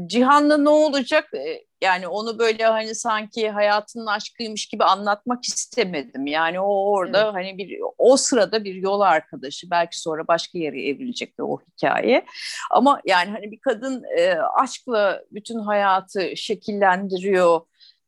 [0.07, 1.35] Cihan'la ne olacak?
[1.35, 6.27] E, yani onu böyle hani sanki hayatının aşkıymış gibi anlatmak istemedim.
[6.27, 7.35] Yani o orada evet.
[7.35, 9.71] hani bir o sırada bir yol arkadaşı.
[9.71, 12.27] Belki sonra başka yere evrilecek o hikaye.
[12.71, 17.61] Ama yani hani bir kadın e, aşkla bütün hayatı şekillendiriyor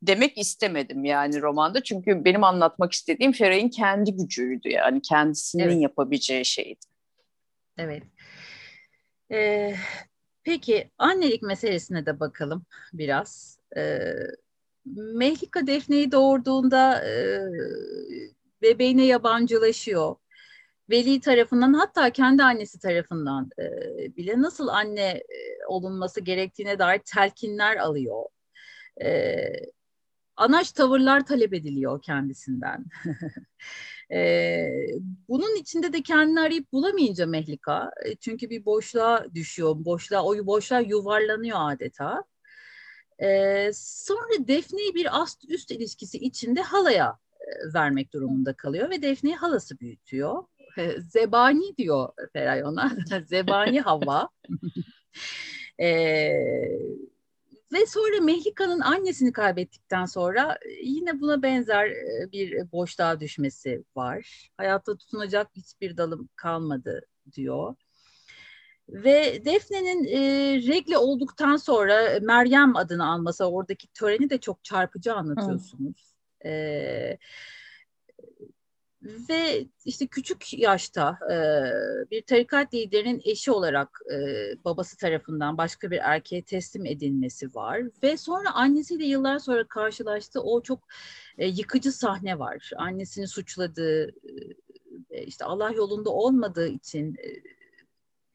[0.07, 1.83] demek istemedim yani romanda.
[1.83, 5.83] Çünkü benim anlatmak istediğim Feray'ın kendi gücüydü yani kendisinin evet.
[5.83, 6.87] yapabileceği şeydi.
[7.79, 8.03] Evet.
[9.33, 9.75] Ee,
[10.45, 13.59] peki annelik meselesine de bakalım biraz.
[13.77, 14.13] Ee,
[14.95, 17.41] Mehlika Defne'yi doğurduğunda e,
[18.63, 20.17] bebeğine yabancılaşıyor.
[20.91, 27.77] Veli tarafından hatta kendi annesi tarafından e, bile nasıl anne e, olunması gerektiğine dair telkinler
[27.77, 28.25] alıyor.
[29.05, 29.37] E,
[30.37, 32.85] anaç tavırlar talep ediliyor kendisinden.
[34.13, 34.69] e,
[35.29, 40.81] bunun içinde de kendini arayıp bulamayınca Mehlika, e, çünkü bir boşluğa düşüyor, boşluğa, o boşluğa
[40.81, 42.25] yuvarlanıyor adeta.
[43.23, 49.37] E, sonra Defne'yi bir ast üst ilişkisi içinde halaya e, vermek durumunda kalıyor ve Defne'yi
[49.37, 50.45] halası büyütüyor.
[50.79, 52.97] E, zebani diyor Feray ona,
[53.27, 54.29] Zebani Havva.
[55.81, 55.89] e,
[57.73, 64.51] ve sonra Mehlika'nın annesini kaybettikten sonra e, yine buna benzer e, bir boşluğa düşmesi var.
[64.57, 67.75] Hayatta tutunacak hiçbir dalım kalmadı diyor.
[68.89, 70.21] Ve Defne'nin e,
[70.69, 76.15] regle olduktan sonra Meryem adını alması, oradaki töreni de çok çarpıcı anlatıyorsunuz.
[76.43, 76.49] Hı.
[79.29, 81.37] Ve işte küçük yaşta e,
[82.11, 84.19] bir tarikat liderinin eşi olarak e,
[84.65, 87.83] babası tarafından başka bir erkeğe teslim edilmesi var.
[88.03, 90.89] Ve sonra annesiyle yıllar sonra karşılaştığı o çok
[91.39, 92.71] e, yıkıcı sahne var.
[92.77, 94.09] Annesini suçladığı,
[95.11, 97.29] e, işte Allah yolunda olmadığı için e,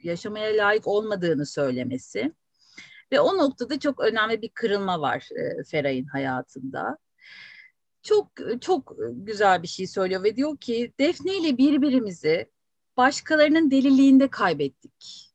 [0.04, 2.32] yaşamaya layık olmadığını söylemesi.
[3.12, 6.98] Ve o noktada çok önemli bir kırılma var e, Feray'ın hayatında
[8.04, 12.50] çok çok güzel bir şey söylüyor ve diyor ki Defne ile birbirimizi
[12.98, 15.32] başkalarının deliliğinde kaybettik.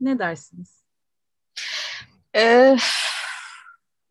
[0.00, 0.84] Ne dersiniz?
[2.36, 2.76] Ee,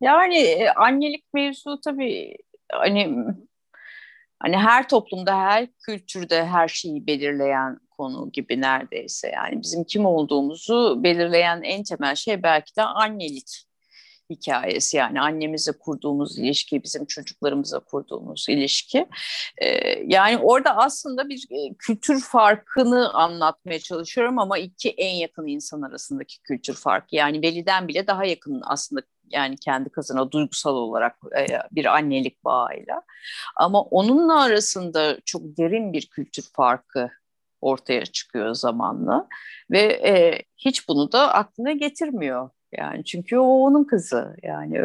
[0.01, 2.37] yani e, annelik mevzu tabii
[2.71, 3.15] hani
[4.39, 9.29] hani her toplumda, her kültürde her şeyi belirleyen konu gibi neredeyse.
[9.29, 13.68] Yani bizim kim olduğumuzu belirleyen en temel şey belki de annelik
[14.29, 19.07] hikayesi yani annemizle kurduğumuz ilişki, bizim çocuklarımızla kurduğumuz ilişki.
[19.57, 19.67] Ee,
[20.05, 26.41] yani orada aslında bir e, kültür farkını anlatmaya çalışıyorum ama iki en yakın insan arasındaki
[26.41, 27.15] kültür farkı.
[27.15, 33.01] Yani Veli'den bile daha yakın aslında yani kendi kızına duygusal olarak e, bir annelik bağıyla.
[33.55, 37.09] Ama onunla arasında çok derin bir kültür farkı
[37.61, 39.27] ortaya çıkıyor zamanla
[39.71, 42.49] ve e, hiç bunu da aklına getirmiyor.
[42.77, 44.81] Yani çünkü o onun kızı yani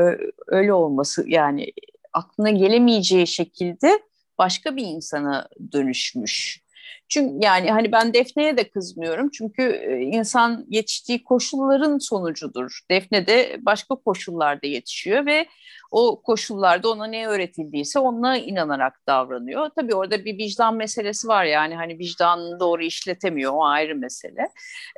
[0.47, 1.73] öyle olması yani
[2.12, 4.01] aklına gelemeyeceği şekilde
[4.38, 6.64] başka bir insana dönüşmüş.
[7.09, 9.31] Çünkü yani hani ben Defne'ye de kızmıyorum.
[9.31, 12.81] Çünkü e, insan yetiştiği koşulların sonucudur.
[12.90, 15.47] Defne de başka koşullarda yetişiyor ve
[15.94, 19.70] o koşullarda ona ne öğretildiyse ona inanarak davranıyor.
[19.76, 24.48] Tabii orada bir vicdan meselesi var yani hani vicdanını doğru işletemiyor o ayrı mesele.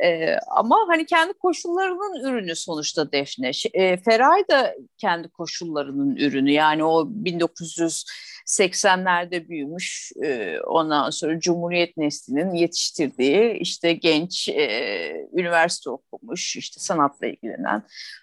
[0.02, 3.50] Ee, ama hani kendi koşullarının ürünü sonuçta Defne.
[3.74, 12.54] E, Feray da kendi koşullarının ürünü yani o 1980'lerde büyümüş e, ondan sonra Cumhuriyet neslinin
[12.54, 17.82] yetiştirdiği işte genç e, üniversite okumuş işte sanatla ilgilenen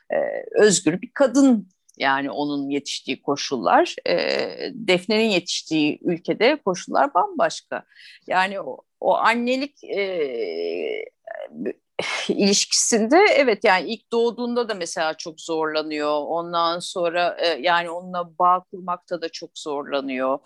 [0.10, 0.18] e,
[0.56, 4.16] özgür bir kadın yani onun yetiştiği koşullar, e,
[4.74, 7.84] Defne'nin yetiştiği ülkede koşullar bambaşka.
[8.28, 10.02] Yani o, o annelik e,
[12.30, 16.22] ilişkisinde evet yani ilk doğduğunda da mesela çok zorlanıyor.
[16.26, 20.40] Ondan sonra e, yani onunla bağ kurmakta da çok zorlanıyor.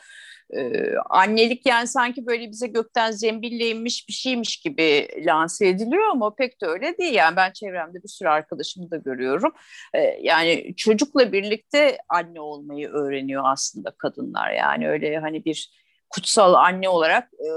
[0.55, 6.36] Ee, annelik yani sanki böyle bize gökten zembille inmiş bir şeymiş gibi lanse ediliyor ama
[6.36, 7.13] pek de öyle değil.
[7.13, 9.51] Yani ben çevremde bir sürü arkadaşımı da görüyorum.
[9.93, 14.51] Ee, yani çocukla birlikte anne olmayı öğreniyor aslında kadınlar.
[14.51, 17.50] Yani öyle hani bir kutsal anne olarak e,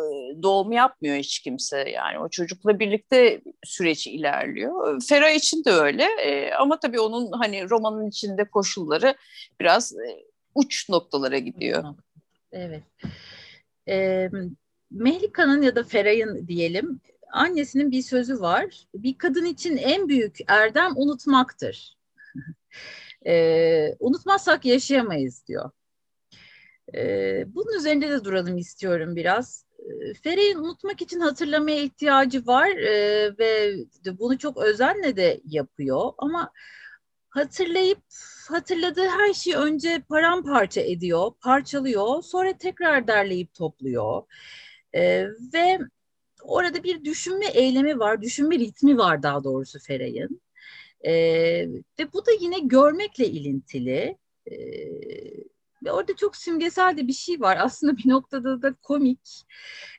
[0.43, 5.03] doğum yapmıyor hiç kimse yani o çocukla birlikte süreç ilerliyor.
[5.03, 9.15] Fera için de öyle e, ama tabii onun hani romanın içinde koşulları
[9.61, 11.85] biraz e, uç noktalara gidiyor.
[12.53, 12.83] Evet.
[13.89, 14.29] E,
[14.91, 17.01] Mehlika'nın ya da Feray'ın diyelim
[17.33, 18.87] annesinin bir sözü var.
[18.95, 21.97] Bir kadın için en büyük erdem unutmaktır.
[23.27, 25.71] e, unutmazsak yaşayamayız diyor.
[26.95, 29.65] E, bunun üzerinde de duralım istiyorum biraz.
[30.23, 33.77] Feray'ın unutmak için hatırlamaya ihtiyacı var e, ve
[34.19, 36.53] bunu çok özenle de yapıyor ama
[37.31, 37.99] hatırlayıp
[38.49, 44.23] hatırladığı her şeyi önce paramparça ediyor, parçalıyor, sonra tekrar derleyip topluyor.
[44.95, 45.79] E, ve
[46.43, 50.41] orada bir düşünme eylemi var, düşünme ritmi var daha doğrusu Feray'ın.
[51.01, 51.13] E,
[51.99, 54.19] ve bu da yine görmekle ilintili.
[54.51, 54.57] E,
[55.85, 57.59] ve orada çok simgesel de bir şey var.
[57.61, 59.45] Aslında bir noktada da komik.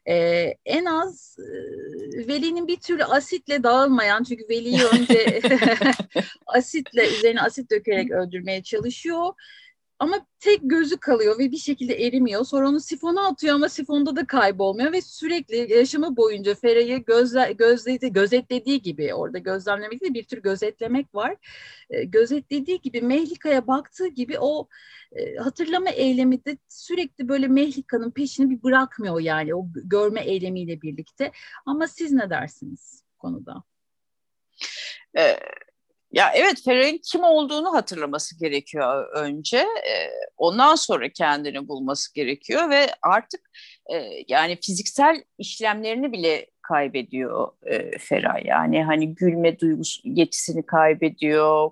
[0.07, 5.41] Ee, en az e, Veli'nin bir türlü asitle dağılmayan çünkü Veli'yi önce
[6.47, 9.33] asitle üzerine asit dökerek öldürmeye çalışıyor.
[10.01, 12.45] Ama tek gözü kalıyor ve bir şekilde erimiyor.
[12.45, 18.13] Sonra onu sifona atıyor ama sifonda da kaybolmuyor ve sürekli yaşamı boyunca Fera'yı gözle, gözledi,
[18.13, 21.35] gözetlediği gibi orada gözlemlemek de bir tür gözetlemek var.
[21.89, 24.67] E, gözetlediği gibi Mehlika'ya baktığı gibi o
[25.11, 31.31] e, hatırlama eylemi de sürekli böyle Mehlika'nın peşini bir bırakmıyor yani o görme eylemiyle birlikte.
[31.65, 33.63] Ama siz ne dersiniz konuda?
[35.17, 35.37] Ee,
[36.11, 39.57] ya evet Ferrer'in kim olduğunu hatırlaması gerekiyor önce.
[39.57, 39.95] E,
[40.37, 43.41] ondan sonra kendini bulması gerekiyor ve artık
[43.93, 48.45] e, yani fiziksel işlemlerini bile kaybediyor e, Ferah.
[48.45, 51.71] Yani hani gülme duygusu yetisini kaybediyor,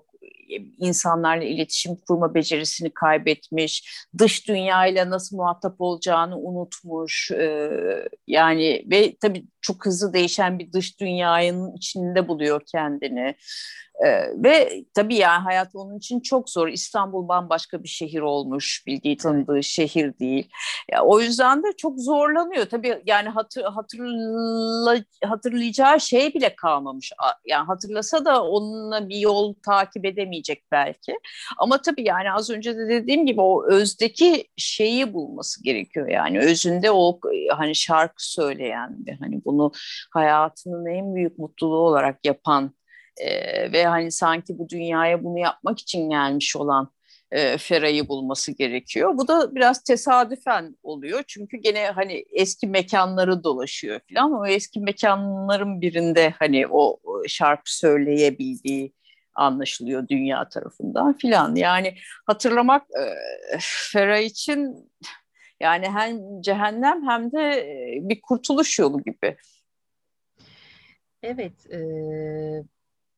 [0.78, 7.30] insanlarla iletişim kurma becerisini kaybetmiş, dış dünyayla nasıl muhatap olacağını unutmuş.
[7.30, 7.70] E,
[8.26, 13.34] yani ve tabii çok hızlı değişen bir dış dünyanın içinde buluyor kendini.
[14.06, 16.68] Ee, ve tabii yani hayat onun için çok zor.
[16.68, 20.50] İstanbul bambaşka bir şehir olmuş, bildiği tanıdığı şehir değil.
[20.92, 22.66] Ya, o yüzden de çok zorlanıyor.
[22.66, 27.12] Tabii yani hatır, hatırla, hatırlayacağı şey bile kalmamış.
[27.46, 31.18] Yani hatırlasa da onunla bir yol takip edemeyecek belki.
[31.58, 36.08] Ama tabii yani az önce de dediğim gibi o özdeki şeyi bulması gerekiyor.
[36.08, 37.20] Yani özünde o
[37.56, 39.72] hani şarkı söyleyen hani bunu
[40.12, 42.74] hayatının en büyük mutluluğu olarak yapan
[43.16, 46.90] e, ve hani sanki bu dünyaya bunu yapmak için gelmiş olan
[47.30, 49.18] e, Fera'yı bulması gerekiyor.
[49.18, 51.22] Bu da biraz tesadüfen oluyor.
[51.28, 54.32] Çünkü gene hani eski mekanları dolaşıyor falan.
[54.32, 58.92] O eski mekanların birinde hani o şarkı söyleyebildiği
[59.34, 61.54] anlaşılıyor dünya tarafından filan.
[61.54, 61.94] Yani
[62.26, 63.04] hatırlamak e,
[63.92, 64.90] Fera için
[65.60, 67.64] yani hem cehennem hem de
[68.02, 69.36] bir kurtuluş yolu gibi.
[71.22, 71.80] Evet, e,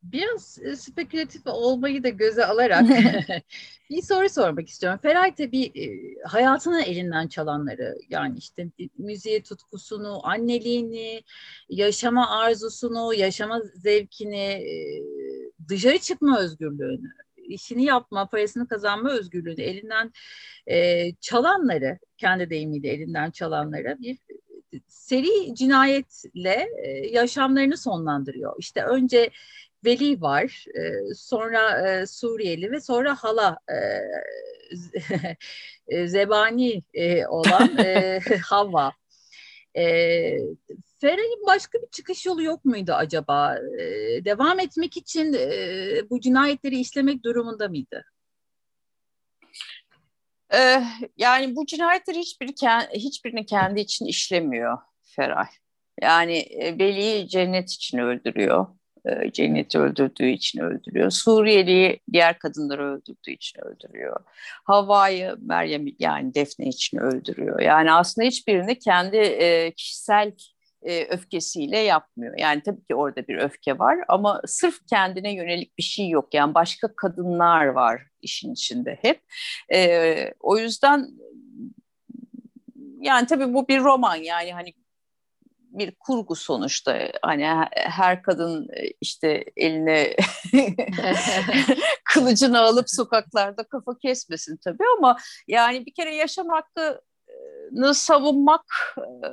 [0.03, 2.85] biraz e, spekülatif olmayı da göze alarak
[3.89, 4.99] bir soru sormak istiyorum.
[5.01, 5.87] Feray tabii e,
[6.27, 11.23] hayatını elinden çalanları yani işte müziğe tutkusunu, anneliğini,
[11.69, 15.03] yaşama arzusunu, yaşama zevkini, e,
[15.69, 20.11] dışarı çıkma özgürlüğünü, işini yapma, parasını kazanma özgürlüğünü elinden
[21.21, 24.17] çalanları, kendi deyimiyle elinden çalanlara bir
[24.87, 26.67] seri cinayetle
[27.11, 28.55] yaşamlarını sonlandırıyor.
[28.59, 29.29] İşte önce
[29.85, 33.77] Veli var, e, sonra e, Suriyeli ve sonra hala e,
[35.97, 38.93] e zebani e, olan e, Havva.
[39.77, 39.83] E,
[41.01, 43.57] Ferah'in başka bir çıkış yolu yok muydu acaba?
[43.79, 43.85] E,
[44.25, 48.03] devam etmek için e, bu cinayetleri işlemek durumunda mıydı?
[50.53, 50.83] Ee,
[51.17, 52.53] yani bu cinayetleri hiçbiri,
[52.93, 55.47] hiçbirini kendi için işlemiyor Feray.
[56.01, 58.67] Yani e, Veli'yi cennet için öldürüyor.
[59.05, 61.11] E, Cennet'i öldürdüğü için öldürüyor.
[61.11, 64.19] Suriyeli'yi diğer kadınları öldürdüğü için öldürüyor.
[64.63, 67.59] Havva'yı Meryem yani Defne için öldürüyor.
[67.59, 70.31] Yani aslında hiçbirini kendi e, kişisel
[70.81, 72.37] e, öfkesiyle yapmıyor.
[72.37, 76.33] Yani tabii ki orada bir öfke var ama sırf kendine yönelik bir şey yok.
[76.33, 79.21] Yani başka kadınlar var işin içinde hep.
[79.73, 81.07] E, o yüzden
[82.99, 84.73] yani tabii bu bir roman yani hani
[85.73, 90.15] bir kurgu sonuçta hani her kadın e, işte eline
[92.05, 95.17] kılıcını alıp sokaklarda kafa kesmesin tabii ama
[95.47, 98.65] yani bir kere yaşam hakkını savunmak
[98.97, 99.29] e,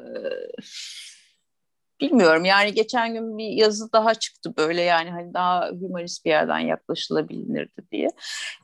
[2.00, 6.58] bilmiyorum yani geçen gün bir yazı daha çıktı böyle yani hani daha humanist bir yerden
[6.58, 8.02] yaklaşılabilirdi diye.
[8.02, 8.10] Ya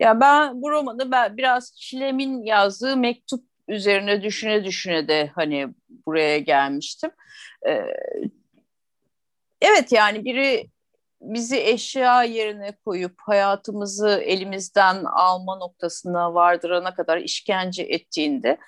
[0.00, 5.68] yani ben bu romanı ben biraz Çilem'in yazdığı mektup üzerine düşüne düşüne de hani
[6.06, 7.10] buraya gelmiştim.
[7.68, 7.82] Ee,
[9.60, 10.70] evet yani biri
[11.20, 18.58] bizi eşya yerine koyup hayatımızı elimizden alma noktasına vardırana kadar işkence ettiğinde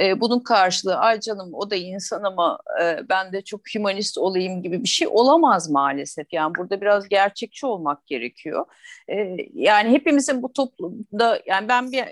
[0.00, 4.62] e, bunun karşılığı ay canım o da insan ama e, ben de çok humanist olayım
[4.62, 6.32] gibi bir şey olamaz maalesef.
[6.32, 8.66] Yani burada biraz gerçekçi olmak gerekiyor.
[9.08, 12.04] E, yani hepimizin bu toplumda yani ben bir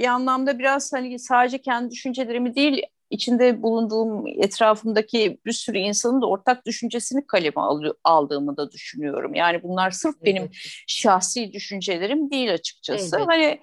[0.00, 6.26] bir anlamda biraz hani sadece kendi düşüncelerimi değil içinde bulunduğum etrafımdaki bir sürü insanın da
[6.26, 7.60] ortak düşüncesini kaleme
[8.04, 9.34] aldığımı da düşünüyorum.
[9.34, 10.24] Yani bunlar sırf evet.
[10.24, 10.50] benim
[10.86, 13.16] şahsi düşüncelerim değil açıkçası.
[13.16, 13.28] Evet.
[13.28, 13.60] Hani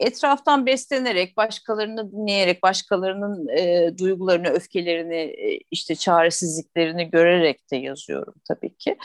[0.00, 8.76] etraftan beslenerek, başkalarını dinleyerek, başkalarının e, duygularını, öfkelerini, e, işte çaresizliklerini görerek de yazıyorum tabii
[8.76, 8.96] ki.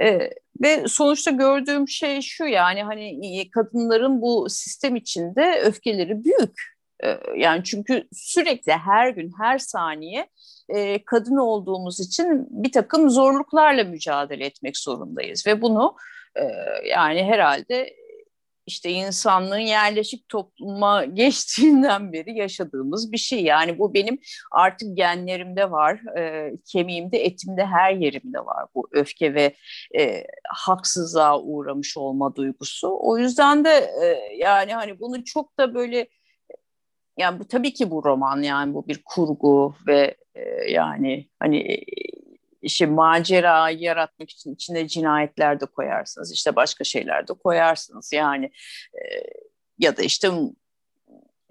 [0.00, 0.30] E,
[0.62, 6.74] ve sonuçta gördüğüm şey şu yani hani kadınların bu sistem içinde öfkeleri büyük.
[7.04, 10.28] Ee, yani çünkü sürekli her gün, her saniye
[10.68, 15.46] e, kadın olduğumuz için bir takım zorluklarla mücadele etmek zorundayız.
[15.46, 15.96] Ve bunu
[16.36, 16.42] e,
[16.88, 17.96] yani herhalde
[18.66, 23.42] işte insanlığın yerleşik topluma geçtiğinden beri yaşadığımız bir şey.
[23.44, 24.18] Yani bu benim
[24.50, 29.54] artık genlerimde var, e, kemiğimde, etimde, her yerimde var bu öfke ve
[29.98, 32.98] e, haksızlığa uğramış olma duygusu.
[33.00, 36.08] O yüzden de e, yani hani bunu çok da böyle
[37.16, 41.84] yani bu tabii ki bu roman yani bu bir kurgu ve e, yani hani
[42.64, 48.12] işte macera yaratmak için içine cinayetler de koyarsınız işte başka şeyler de koyarsınız.
[48.12, 48.44] Yani
[48.94, 49.02] e,
[49.78, 50.30] ya da işte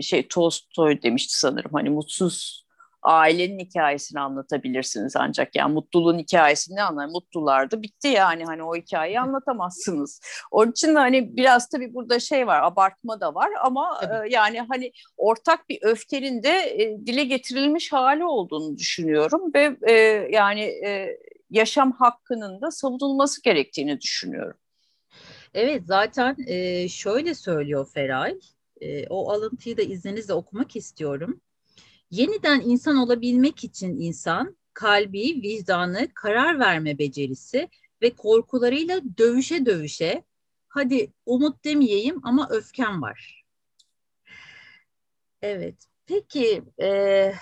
[0.02, 2.63] şey Tolstoy demişti sanırım hani mutsuz
[3.04, 7.06] ailenin hikayesini anlatabilirsiniz ancak yani mutluluğun hikayesini anlar?
[7.06, 10.22] Mutlulardı bitti yani hani o hikayeyi anlatamazsınız.
[10.52, 14.60] Onun için de hani biraz tabii burada şey var abartma da var ama e, yani
[14.60, 19.94] hani ortak bir öfkenin de e, dile getirilmiş hali olduğunu düşünüyorum ve e,
[20.32, 21.18] yani e,
[21.50, 24.58] yaşam hakkının da savunulması gerektiğini düşünüyorum.
[25.54, 28.40] Evet zaten e, şöyle söylüyor Feray.
[28.82, 31.42] E, o alıntıyı da izninizle okumak istiyorum.
[32.14, 37.70] Yeniden insan olabilmek için insan kalbi, vicdanı, karar verme becerisi
[38.02, 40.24] ve korkularıyla dövüşe dövüşe
[40.68, 43.46] hadi umut demeyeyim ama öfkem var.
[45.42, 45.76] Evet.
[46.06, 47.34] Peki e,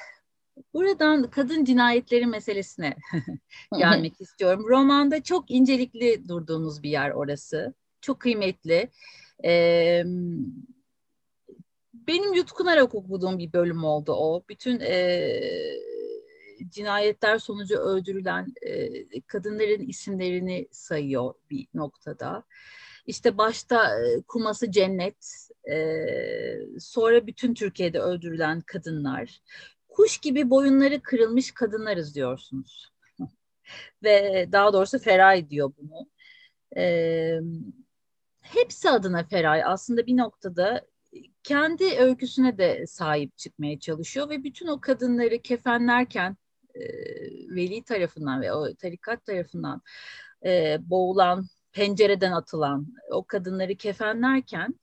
[0.73, 2.95] buradan kadın cinayetleri meselesine
[3.77, 4.65] gelmek istiyorum.
[4.67, 7.73] Romanda çok incelikli durduğunuz bir yer orası.
[8.01, 8.89] Çok kıymetli.
[9.45, 10.03] E,
[12.11, 14.43] benim yutkunarak okuduğum bir bölüm oldu o.
[14.49, 15.41] Bütün e,
[16.69, 22.43] cinayetler sonucu öldürülen e, kadınların isimlerini sayıyor bir noktada.
[23.05, 25.79] İşte başta e, Kuması Cennet, e,
[26.79, 29.41] sonra bütün Türkiye'de öldürülen kadınlar.
[29.89, 32.91] Kuş gibi boyunları kırılmış kadınlarız diyorsunuz.
[34.03, 36.09] Ve daha doğrusu Feray diyor bunu.
[36.77, 37.39] E,
[38.41, 40.90] hepsi adına Feray aslında bir noktada
[41.43, 46.37] kendi öyküsüne de sahip çıkmaya çalışıyor ve bütün o kadınları kefenlerken
[46.75, 46.81] e,
[47.55, 49.81] veli tarafından ve o tarikat tarafından
[50.45, 54.75] e, boğulan, pencereden atılan o kadınları kefenlerken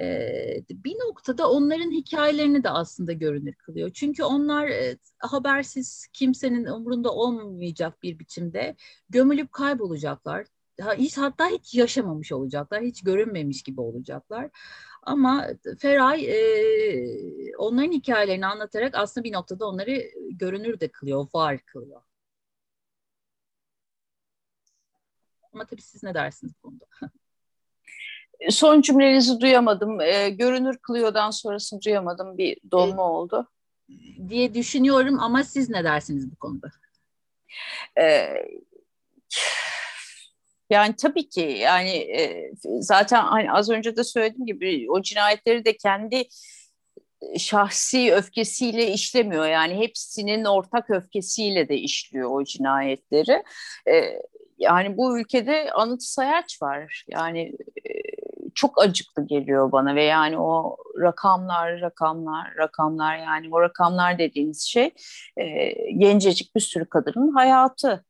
[0.00, 3.90] e, bir noktada onların hikayelerini de aslında görünür kılıyor.
[3.94, 8.76] Çünkü onlar e, habersiz kimsenin umurunda olmayacak bir biçimde
[9.10, 10.46] gömülüp kaybolacaklar.
[11.16, 14.50] Hatta hiç yaşamamış olacaklar, hiç görünmemiş gibi olacaklar.
[15.02, 15.46] Ama
[15.78, 22.02] Feray e, onların hikayelerini anlatarak aslında bir noktada onları görünür de kılıyor, var kılıyor.
[25.52, 26.84] Ama tabii siz ne dersiniz bu konuda?
[28.50, 30.00] Son cümlenizi duyamadım.
[30.00, 32.38] E, görünür kılıyordan sonrasını duyamadım.
[32.38, 33.48] Bir dolma e, oldu.
[34.28, 36.70] Diye düşünüyorum ama siz ne dersiniz bu konuda?
[37.98, 38.34] E,
[40.70, 42.50] yani tabii ki yani e,
[42.80, 46.24] zaten hani az önce de söylediğim gibi o cinayetleri de kendi
[47.38, 49.46] şahsi öfkesiyle işlemiyor.
[49.46, 53.42] Yani hepsinin ortak öfkesiyle de işliyor o cinayetleri.
[53.88, 54.20] E,
[54.58, 57.04] yani bu ülkede anıt sayaç var.
[57.08, 57.40] Yani
[57.86, 57.90] e,
[58.54, 64.90] çok acıklı geliyor bana ve yani o rakamlar, rakamlar, rakamlar yani o rakamlar dediğiniz şey
[65.36, 68.04] e, gencecik bir sürü kadının hayatı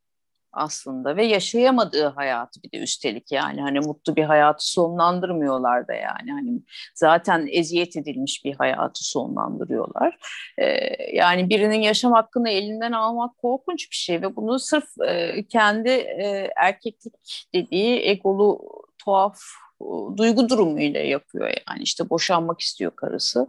[0.53, 6.33] aslında ve yaşayamadığı hayatı bir de üstelik yani hani mutlu bir hayatı sonlandırmıyorlar da yani.
[6.33, 6.63] Hani
[6.95, 10.19] zaten eziyet edilmiş bir hayatı sonlandırıyorlar.
[10.59, 15.89] Ee, yani birinin yaşam hakkını elinden almak korkunç bir şey ve bunu sırf e, kendi
[15.89, 18.61] e, erkeklik dediği egolu
[19.05, 19.39] tuhaf
[19.81, 19.85] e,
[20.17, 21.83] duygu durumuyla yapıyor yani.
[21.83, 23.49] İşte boşanmak istiyor karısı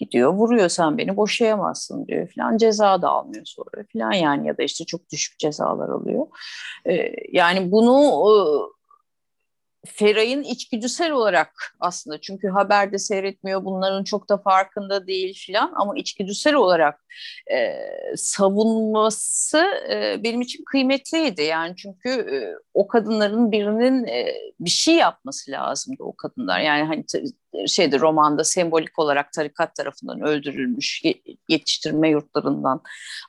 [0.00, 4.62] gidiyor vuruyor sen beni boşayamazsın diyor falan ceza da almıyor sonra falan yani ya da
[4.62, 6.26] işte çok düşük cezalar alıyor.
[6.86, 7.96] Ee, yani bunu
[8.26, 8.32] e,
[9.86, 16.54] Feray'ın içgüdüsel olarak aslında çünkü haberde seyretmiyor bunların çok da farkında değil filan ama içgüdüsel
[16.54, 17.04] olarak
[17.52, 17.86] e,
[18.16, 19.58] savunması
[19.90, 26.02] e, benim için kıymetliydi yani çünkü e, o kadınların birinin e, bir şey yapması lazımdı
[26.02, 27.04] o kadınlar yani hani
[27.66, 31.02] şeyde romanda sembolik olarak tarikat tarafından öldürülmüş
[31.48, 32.80] yetiştirme yurtlarından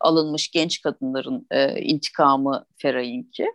[0.01, 3.47] alınmış genç kadınların e, intikamı Feray'inki.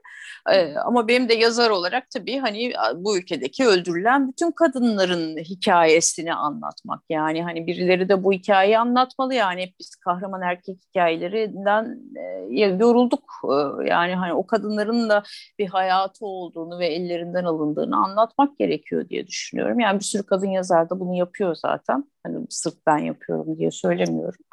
[0.53, 7.03] E, ama benim de yazar olarak tabii hani bu ülkedeki öldürülen bütün kadınların hikayesini anlatmak.
[7.11, 13.25] Yani hani birileri de bu hikayeyi anlatmalı yani hep biz kahraman erkek hikayelerinden e, yorulduk.
[13.45, 15.23] E, yani hani o kadınların da
[15.59, 19.81] bir hayatı olduğunu ve ellerinden alındığını anlatmak gerekiyor diye düşünüyorum.
[19.81, 22.05] Yani bir sürü kadın yazar da bunu yapıyor zaten.
[22.27, 24.45] Hani sırf ben yapıyorum diye söylemiyorum.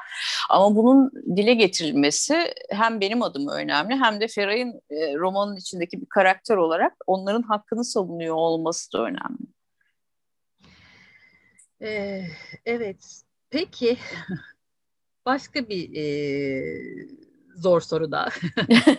[0.49, 6.07] Ama bunun dile getirilmesi hem benim adıma önemli hem de Feray'ın e, romanın içindeki bir
[6.09, 9.53] karakter olarak onların hakkını savunuyor olması da önemli.
[11.81, 12.25] Ee,
[12.65, 13.23] evet.
[13.49, 13.97] Peki
[15.25, 16.05] başka bir e,
[17.55, 18.29] zor soru da.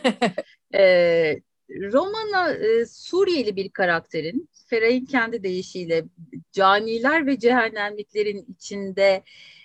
[0.75, 6.05] e, romana e, Suriyeli bir karakterin Feray'ın kendi deyişiyle
[6.53, 9.23] caniler ve cehennemliklerin içinde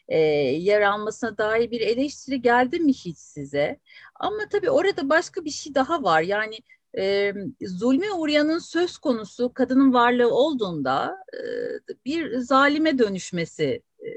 [0.08, 3.80] e, yer almasına dair bir eleştiri geldi mi hiç size?
[4.16, 6.22] Ama tabii orada başka bir şey daha var.
[6.22, 6.56] Yani
[6.98, 11.40] e, zulme uğrayanın söz konusu kadının varlığı olduğunda e,
[12.06, 14.10] bir zalime dönüşmesi e,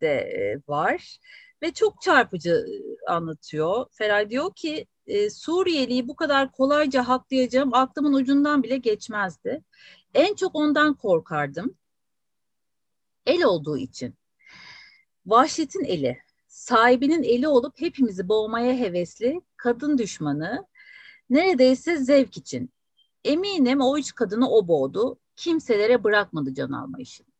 [0.00, 1.18] de var
[1.62, 2.66] ve çok çarpıcı
[3.08, 3.86] anlatıyor.
[3.90, 9.62] Feray diyor ki e, Suriyeli'yi bu kadar kolayca haklayacağım aklımın ucundan bile geçmezdi.
[10.14, 11.74] En çok ondan korkardım.
[13.26, 14.14] El olduğu için.
[15.26, 20.66] Vahşetin eli, sahibinin eli olup hepimizi boğmaya hevesli, kadın düşmanı,
[21.30, 22.70] neredeyse zevk için.
[23.24, 27.35] Eminim o üç kadını o boğdu, kimselere bırakmadı can alma işini.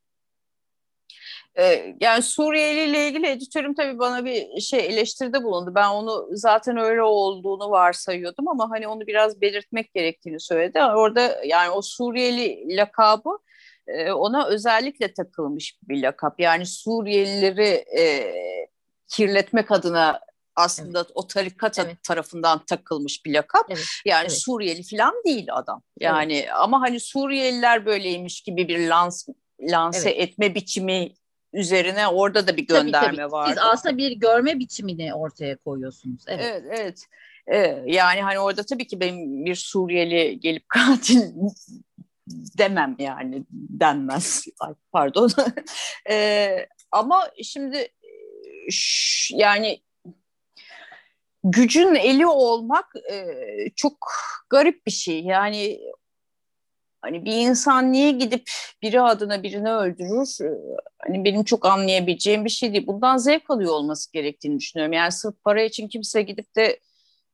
[1.59, 5.75] Ee, yani Suriyeli ile ilgili editörüm tabii bana bir şey eleştiride bulundu.
[5.75, 10.83] Ben onu zaten öyle olduğunu varsayıyordum ama hani onu biraz belirtmek gerektiğini söyledi.
[10.83, 13.31] Orada yani o Suriyeli lakabı
[13.87, 16.41] e, ona özellikle takılmış bir lakap.
[16.41, 18.33] Yani Suriyelileri e,
[19.09, 20.21] kirletmek adına
[20.57, 21.11] aslında evet.
[21.15, 22.03] o tarikat evet.
[22.03, 23.67] tarafından takılmış bir lakap.
[23.69, 23.85] Evet.
[24.05, 24.33] Yani evet.
[24.33, 25.83] Suriyeli falan değil adam.
[26.01, 26.51] Yani evet.
[26.55, 29.29] ama hani Suriyeliler böyleymiş gibi bir lans
[29.61, 30.29] lanse evet.
[30.29, 31.13] etme biçimi
[31.53, 33.33] üzerine orada da bir gönderme tabii, tabii.
[33.33, 33.49] var.
[33.49, 36.25] Siz aslında bir görme biçimini ortaya koyuyorsunuz.
[36.27, 36.65] Evet, evet.
[36.81, 37.07] evet.
[37.47, 41.23] Ee, yani hani orada tabii ki benim bir Suriyeli gelip katil
[42.59, 44.45] demem yani denmez.
[44.61, 45.31] Ay, pardon.
[46.11, 47.89] ee, ama şimdi
[49.31, 49.81] yani
[51.45, 53.25] gücün eli olmak e,
[53.77, 54.13] çok
[54.51, 55.21] garip bir şey.
[55.21, 55.81] Yani
[57.07, 58.51] Hani bir insan niye gidip
[58.83, 60.45] biri adına birini öldürür?
[60.45, 60.59] Ee,
[60.99, 62.87] hani benim çok anlayabileceğim bir şey değil.
[62.87, 64.93] Bundan zevk alıyor olması gerektiğini düşünüyorum.
[64.93, 66.81] Yani sırf para için kimse gidip de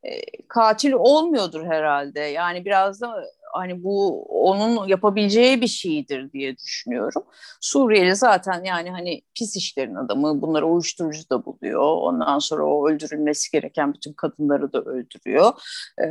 [0.05, 2.21] e, katil olmuyordur herhalde.
[2.21, 7.23] Yani biraz da hani bu onun yapabileceği bir şeydir diye düşünüyorum.
[7.61, 11.83] Suriyeli zaten yani hani pis işlerin adamı bunları uyuşturucu da buluyor.
[11.83, 15.53] Ondan sonra o öldürülmesi gereken bütün kadınları da öldürüyor.
[15.99, 16.07] E,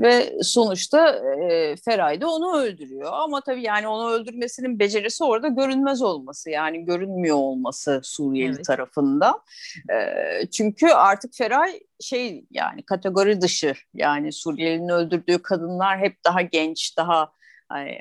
[0.00, 3.10] ve sonuçta e, Feray da onu öldürüyor.
[3.12, 8.64] Ama tabii yani onu öldürmesinin becerisi orada görünmez olması yani görünmüyor olması Suriyeli evet.
[8.64, 9.40] tarafından.
[9.92, 16.96] E, çünkü artık Feray şey yani kategori dışı yani Suriyeli'nin öldürdüğü kadınlar hep daha genç
[16.96, 17.32] daha
[17.68, 17.98] hani,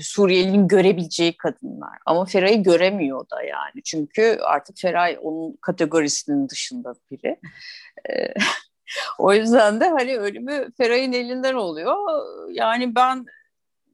[0.00, 1.98] Suriyeli'nin görebileceği kadınlar.
[2.06, 3.82] Ama Feray'ı göremiyor da yani.
[3.84, 7.40] Çünkü artık Feray onun kategorisinin dışında biri.
[9.18, 11.96] o yüzden de hani ölümü Feray'ın elinden oluyor.
[12.50, 13.26] Yani ben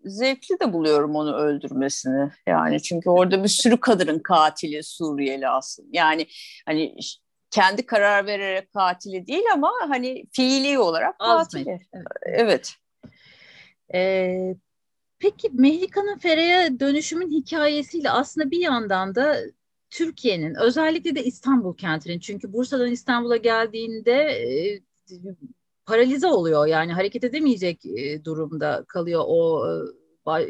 [0.05, 2.31] zevkli de buluyorum onu öldürmesini.
[2.47, 5.89] Yani çünkü orada bir sürü kadının katili Suriyeli aslında.
[5.93, 6.27] Yani
[6.67, 6.97] hani
[7.51, 11.81] kendi karar vererek katili değil ama hani fiili olarak katili.
[11.93, 12.07] Evet.
[12.25, 12.75] evet.
[13.95, 14.55] Ee,
[15.19, 19.37] peki Mehlika'nın Fera'ya dönüşümün hikayesiyle aslında bir yandan da
[19.91, 24.81] Türkiye'nin özellikle de İstanbul kentinin çünkü Bursa'dan İstanbul'a geldiğinde e,
[25.87, 29.67] paralize oluyor yani hareket edemeyecek e, durumda kalıyor o
[30.27, 30.49] e,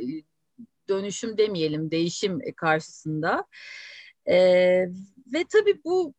[0.89, 3.45] dönüşüm demeyelim değişim karşısında.
[4.27, 4.37] E,
[5.33, 6.15] ve tabii bu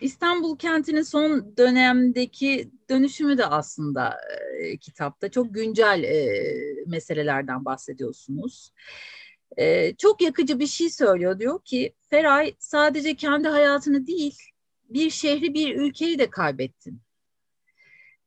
[0.00, 4.20] İstanbul kentinin son dönemdeki dönüşümü de aslında
[4.58, 6.44] e, kitapta çok güncel e,
[6.86, 8.72] meselelerden bahsediyorsunuz.
[9.56, 11.38] E, çok yakıcı bir şey söylüyor.
[11.38, 14.38] Diyor ki Feray sadece kendi hayatını değil
[14.88, 17.00] bir şehri bir ülkeyi de kaybettin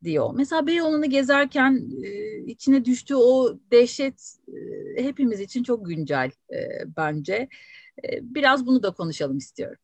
[0.04, 0.30] diyor.
[0.36, 6.58] Mesela Beyoğlu'nu gezerken e, içine düştüğü o dehşet e, hepimiz için çok güncel e,
[6.98, 7.50] bence.
[8.04, 9.78] E, biraz bunu da konuşalım istiyorum.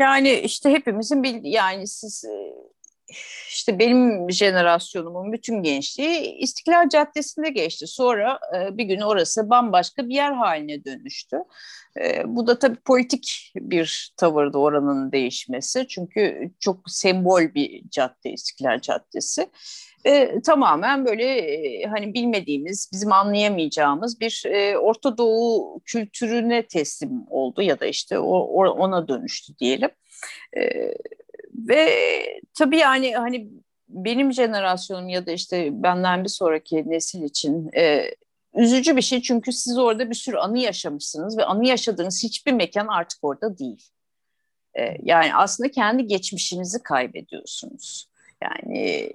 [0.00, 2.24] Yani işte hepimizin bildiği yani siz
[3.48, 7.86] işte benim jenerasyonumun bütün gençliği İstiklal Caddesi'nde geçti.
[7.86, 11.36] Sonra e, bir gün orası bambaşka bir yer haline dönüştü.
[12.00, 15.86] E, bu da tabii politik bir tavırdı oranın değişmesi.
[15.88, 19.50] Çünkü çok sembol bir cadde İstiklal Caddesi
[20.04, 27.62] e, tamamen böyle e, hani bilmediğimiz, bizim anlayamayacağımız bir e, Orta Doğu kültürüne teslim oldu
[27.62, 28.38] ya da işte o,
[28.68, 29.90] ona dönüştü diyelim.
[30.56, 30.94] E,
[31.54, 31.88] ve
[32.58, 33.48] tabii yani hani
[33.88, 38.10] benim jenerasyonum ya da işte benden bir sonraki nesil için e,
[38.54, 42.86] üzücü bir şey çünkü siz orada bir sürü anı yaşamışsınız ve anı yaşadığınız hiçbir mekan
[42.86, 43.88] artık orada değil.
[44.78, 48.08] E, yani aslında kendi geçmişinizi kaybediyorsunuz.
[48.42, 49.12] Yani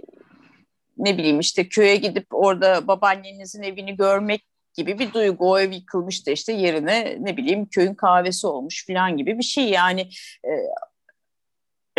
[0.98, 5.52] ne bileyim işte köye gidip orada babaannenizin evini görmek gibi bir duygu.
[5.52, 9.70] O ev yıkılmıştı işte yerine ne bileyim köyün kahvesi olmuş falan gibi bir şey.
[9.70, 10.02] Yani
[10.46, 10.52] e,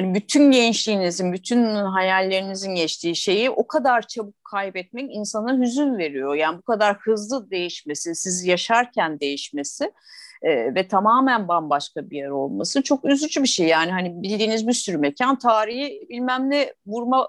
[0.01, 6.35] hani bütün gençliğinizin, bütün hayallerinizin geçtiği şeyi o kadar çabuk kaybetmek insana hüzün veriyor.
[6.35, 9.93] Yani bu kadar hızlı değişmesi, siz yaşarken değişmesi
[10.43, 13.67] e, ve tamamen bambaşka bir yer olması çok üzücü bir şey.
[13.67, 17.29] Yani hani bildiğiniz bir sürü mekan tarihi bilmem ne vurma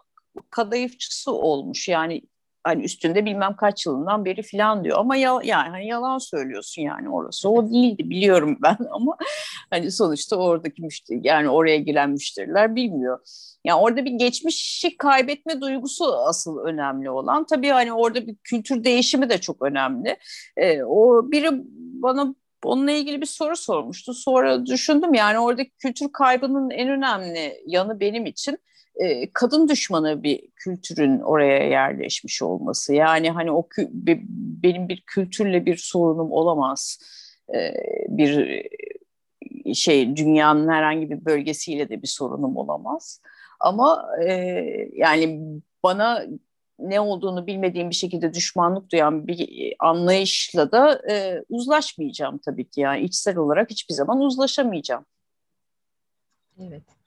[0.50, 2.22] kadayıfçısı olmuş yani
[2.64, 7.10] hani üstünde bilmem kaç yılından beri filan diyor ama ya, yani hani yalan söylüyorsun yani
[7.10, 9.18] orası o değildi biliyorum ben ama
[9.70, 13.20] hani sonuçta oradaki müşteri yani oraya giren müşteriler bilmiyor.
[13.66, 17.46] Yani orada bir geçmişi kaybetme duygusu asıl önemli olan.
[17.46, 20.18] Tabii hani orada bir kültür değişimi de çok önemli.
[20.58, 21.50] Ee, o biri
[22.04, 24.14] bana onunla ilgili bir soru sormuştu.
[24.14, 28.58] Sonra düşündüm yani oradaki kültür kaybının en önemli yanı benim için
[29.02, 32.94] e, kadın düşmanı bir kültürün oraya yerleşmiş olması.
[32.94, 33.68] Yani hani o
[34.64, 37.00] benim bir kültürle bir sorunum olamaz.
[37.56, 37.74] E,
[38.08, 38.64] bir
[39.74, 43.22] şey dünyanın herhangi bir bölgesiyle de bir sorunum olamaz.
[43.60, 44.32] Ama e,
[44.94, 45.42] yani
[45.84, 46.26] bana
[46.80, 49.50] ne olduğunu bilmediğim bir şekilde düşmanlık duyan bir
[49.80, 52.82] anlayışla da e, uzlaşmayacağım tabii ki.
[52.82, 55.06] Yani içsel olarak hiçbir zaman uzlaşamayacağım.
[56.60, 57.01] Evet.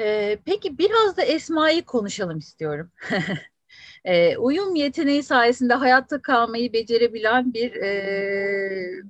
[0.00, 2.90] Ee, peki biraz da Esma'yı konuşalım istiyorum.
[4.04, 9.02] ee, uyum yeteneği sayesinde hayatta kalmayı becerebilen bir e,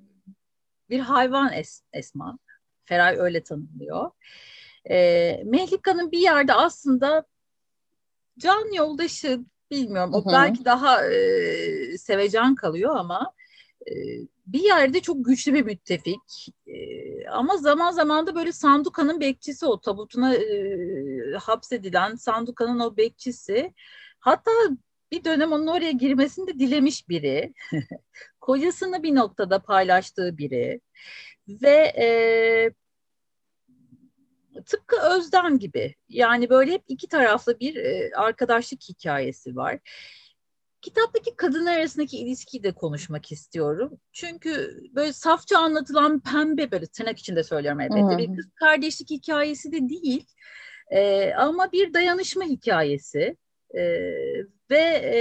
[0.90, 2.38] bir hayvan es, Esma.
[2.84, 4.10] Feray öyle tanımlıyor.
[4.90, 7.24] Ee, Mehlika'nın bir yerde aslında
[8.38, 10.14] can yoldaşı bilmiyorum.
[10.14, 13.32] O belki daha e, sevecen kalıyor ama
[13.86, 13.92] e,
[14.46, 19.80] bir yerde çok güçlü bir müttefik e, ama zaman zaman da böyle Sanduka'nın bekçisi o
[19.80, 23.74] tabutuna e, hapsedilen Sanduka'nın o bekçisi.
[24.20, 24.50] Hatta
[25.12, 27.54] bir dönem onun oraya girmesini de dilemiş biri.
[28.40, 30.80] Kocasını bir noktada paylaştığı biri.
[31.48, 32.08] Ve e,
[34.66, 39.78] tıpkı Özden gibi yani böyle hep iki taraflı bir e, arkadaşlık hikayesi var.
[40.84, 44.00] Kitaptaki kadınlar arasındaki ilişkiyi de konuşmak istiyorum.
[44.12, 49.88] Çünkü böyle safça anlatılan pembe böyle tırnak içinde söylüyorum elbette bir kız kardeşlik hikayesi de
[49.88, 50.26] değil.
[50.90, 53.36] E, ama bir dayanışma hikayesi.
[53.74, 53.82] E,
[54.70, 54.80] ve
[55.14, 55.18] e,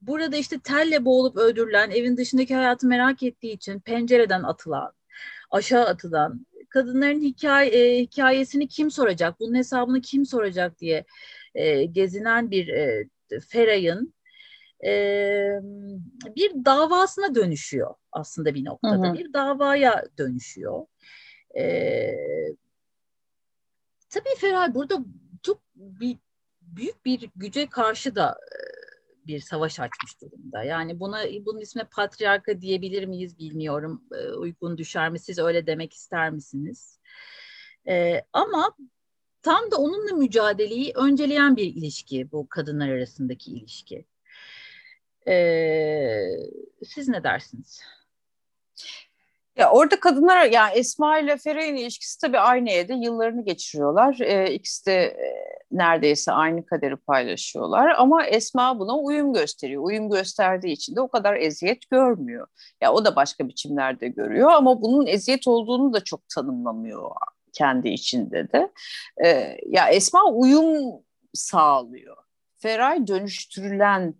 [0.00, 4.92] burada işte telle boğulup öldürülen, evin dışındaki hayatı merak ettiği için pencereden atılan,
[5.50, 11.04] aşağı atılan, kadınların hikaye, e, hikayesini kim soracak, bunun hesabını kim soracak diye
[11.54, 13.08] e, gezinen bir e,
[13.48, 14.14] Feray'ın
[14.84, 14.90] e,
[16.36, 19.06] bir davasına dönüşüyor aslında bir noktada.
[19.06, 19.14] Hı hı.
[19.14, 20.86] Bir davaya dönüşüyor.
[21.58, 21.64] E,
[24.10, 24.98] tabii Feray burada
[25.42, 26.16] çok bir,
[26.62, 28.38] büyük bir güce karşı da
[29.26, 30.62] bir savaş açmış durumda.
[30.62, 34.04] Yani buna bunun ismine patriarka diyebilir miyiz bilmiyorum.
[34.38, 35.18] Uygun düşer mi?
[35.18, 37.00] Siz öyle demek ister misiniz?
[37.88, 38.76] E, ama
[39.48, 44.04] tam da onunla mücadeleyi önceleyen bir ilişki bu kadınlar arasındaki ilişki.
[45.28, 46.36] Ee,
[46.84, 47.80] siz ne dersiniz?
[49.56, 54.18] Ya orada kadınlar yani Esma ile Feray'ın ilişkisi tabii aynı evde yıllarını geçiriyorlar.
[54.20, 55.34] Ee, ikisi de e,
[55.70, 59.82] neredeyse aynı kaderi paylaşıyorlar ama Esma buna uyum gösteriyor.
[59.82, 62.46] Uyum gösterdiği için de o kadar eziyet görmüyor.
[62.80, 67.10] Ya o da başka biçimlerde görüyor ama bunun eziyet olduğunu da çok tanımlamıyor
[67.58, 68.72] kendi içinde de.
[69.24, 71.02] E, ya Esma uyum
[71.34, 72.16] sağlıyor.
[72.56, 74.14] Feray dönüştürülen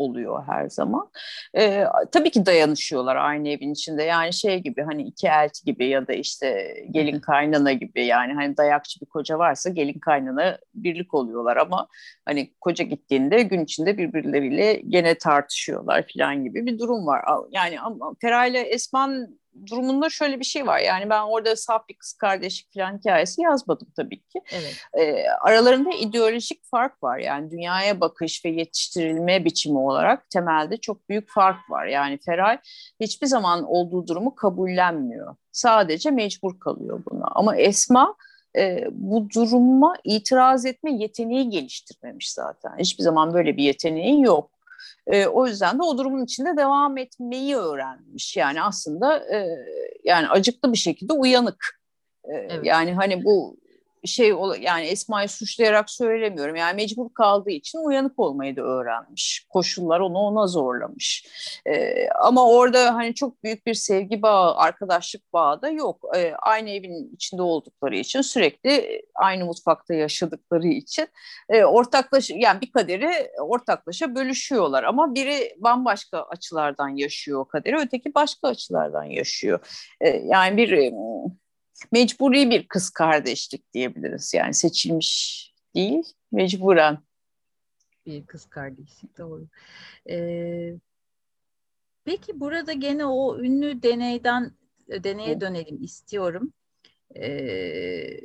[0.00, 1.10] oluyor her zaman.
[1.56, 4.02] E, tabii ki dayanışıyorlar aynı evin içinde.
[4.02, 8.56] Yani şey gibi hani iki elti gibi ya da işte gelin kaynana gibi yani hani
[8.56, 11.88] dayakçı bir koca varsa gelin kaynana birlik oluyorlar ama
[12.24, 17.24] hani koca gittiğinde gün içinde birbirleriyle gene tartışıyorlar falan gibi bir durum var.
[17.50, 19.39] Yani ama Feray ile Esman
[19.70, 20.78] durumunda şöyle bir şey var.
[20.78, 24.40] Yani ben orada saf bir kız kardeşlik falan hikayesi yazmadım tabii ki.
[24.52, 24.76] Evet.
[24.98, 27.18] E, aralarında ideolojik fark var.
[27.18, 31.86] Yani dünyaya bakış ve yetiştirilme biçimi olarak temelde çok büyük fark var.
[31.86, 32.58] Yani Feray
[33.00, 35.36] hiçbir zaman olduğu durumu kabullenmiyor.
[35.52, 37.26] Sadece mecbur kalıyor buna.
[37.34, 38.14] Ama Esma
[38.56, 42.78] e, bu duruma itiraz etme yeteneği geliştirmemiş zaten.
[42.78, 44.59] Hiçbir zaman böyle bir yeteneği yok.
[45.06, 48.36] E, o yüzden de o durumun içinde devam etmeyi öğrenmiş.
[48.36, 49.48] Yani aslında e,
[50.04, 51.80] yani acıklı bir şekilde uyanık.
[52.24, 52.64] E, evet.
[52.64, 53.56] Yani hani bu
[54.04, 56.56] şey yani Esma'yı suçlayarak söylemiyorum.
[56.56, 59.46] Yani mecbur kaldığı için uyanık olmayı da öğrenmiş.
[59.48, 61.26] Koşullar onu ona zorlamış.
[61.66, 66.04] Ee, ama orada hani çok büyük bir sevgi bağı, arkadaşlık bağı da yok.
[66.16, 71.08] Ee, aynı evin içinde oldukları için sürekli aynı mutfakta yaşadıkları için
[71.48, 78.14] e, ortaklaşa yani bir kaderi ortaklaşa bölüşüyorlar ama biri bambaşka açılardan yaşıyor o kaderi, öteki
[78.14, 79.58] başka açılardan yaşıyor.
[80.00, 80.92] Ee, yani bir
[81.92, 84.34] mecburi bir kız kardeşlik diyebiliriz.
[84.34, 86.98] Yani seçilmiş değil, mecburen.
[88.06, 89.46] Bir kız kardeşlik doğru.
[90.10, 90.74] Ee,
[92.04, 94.52] peki burada gene o ünlü deneyden
[94.88, 96.52] deneye dönelim istiyorum.
[97.16, 98.20] Ee,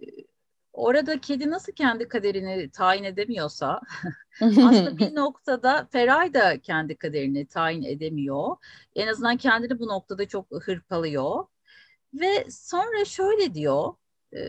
[0.74, 3.82] orada kedi nasıl kendi kaderini tayin edemiyorsa
[4.41, 8.56] aslında bir noktada Feray da kendi kaderini tayin edemiyor.
[8.95, 11.45] En azından kendini bu noktada çok hırpalıyor.
[12.16, 13.93] Ve sonra şöyle diyor,
[14.36, 14.41] e,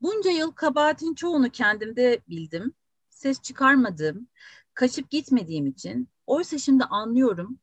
[0.00, 2.74] bunca yıl kabahatin çoğunu kendimde bildim,
[3.10, 4.28] ses çıkarmadım,
[4.74, 6.08] kaçıp gitmediğim için.
[6.26, 7.58] Oysa şimdi anlıyorum,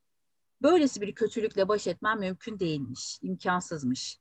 [0.61, 4.19] böylesi bir kötülükle baş etmem mümkün değilmiş, imkansızmış.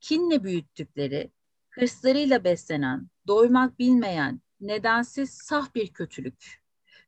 [0.00, 1.32] Kinle büyüttükleri,
[1.70, 6.62] hırslarıyla beslenen, doymak bilmeyen, nedensiz sah bir kötülük.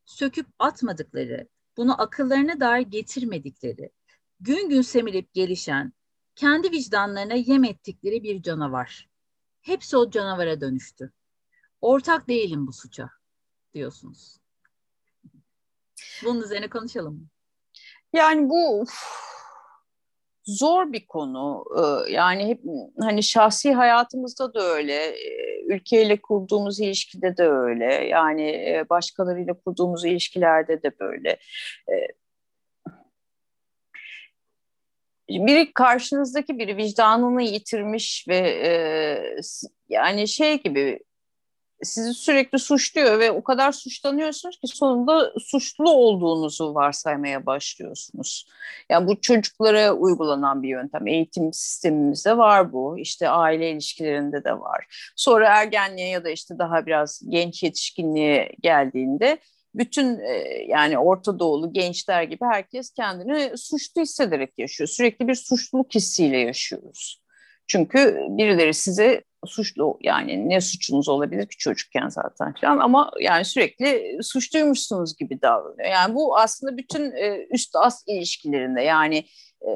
[0.05, 3.91] Söküp atmadıkları, bunu akıllarına dair getirmedikleri,
[4.41, 5.93] gün gün semirip gelişen,
[6.37, 9.09] kendi vicdanlarına yem ettikleri bir canavar.
[9.61, 11.13] Hepsi o canavara dönüştü.
[11.81, 13.11] Ortak değilim bu suça
[13.75, 14.37] diyorsunuz.
[16.25, 17.27] Bunun üzerine konuşalım mı?
[18.13, 18.85] Yani bu
[20.45, 21.65] zor bir konu.
[21.79, 22.63] Ee, yani hep
[23.01, 27.85] hani şahsi hayatımızda da öyle, ee, ülkeyle kurduğumuz ilişkide de öyle.
[27.85, 31.39] Yani e, başkalarıyla kurduğumuz ilişkilerde de böyle.
[31.89, 32.09] Ee,
[35.41, 38.73] biri karşınızdaki biri vicdanını yitirmiş ve e,
[39.89, 41.01] yani şey gibi
[41.83, 48.49] sizi sürekli suçluyor ve o kadar suçlanıyorsunuz ki sonunda suçlu olduğunuzu varsaymaya başlıyorsunuz.
[48.91, 51.07] Yani bu çocuklara uygulanan bir yöntem.
[51.07, 52.99] Eğitim sistemimizde var bu.
[52.99, 55.13] İşte aile ilişkilerinde de var.
[55.17, 59.39] Sonra ergenliğe ya da işte daha biraz genç yetişkinliğe geldiğinde
[59.75, 64.89] bütün e, yani Orta Doğulu gençler gibi herkes kendini suçlu hissederek yaşıyor.
[64.89, 67.23] Sürekli bir suçluluk hissiyle yaşıyoruz.
[67.67, 74.19] Çünkü birileri size suçlu yani ne suçunuz olabilir ki çocukken zaten falan ama yani sürekli
[74.23, 75.89] suçluymuşsunuz gibi davranıyor.
[75.89, 79.25] Yani bu aslında bütün e, üst as ilişkilerinde yani
[79.63, 79.71] e,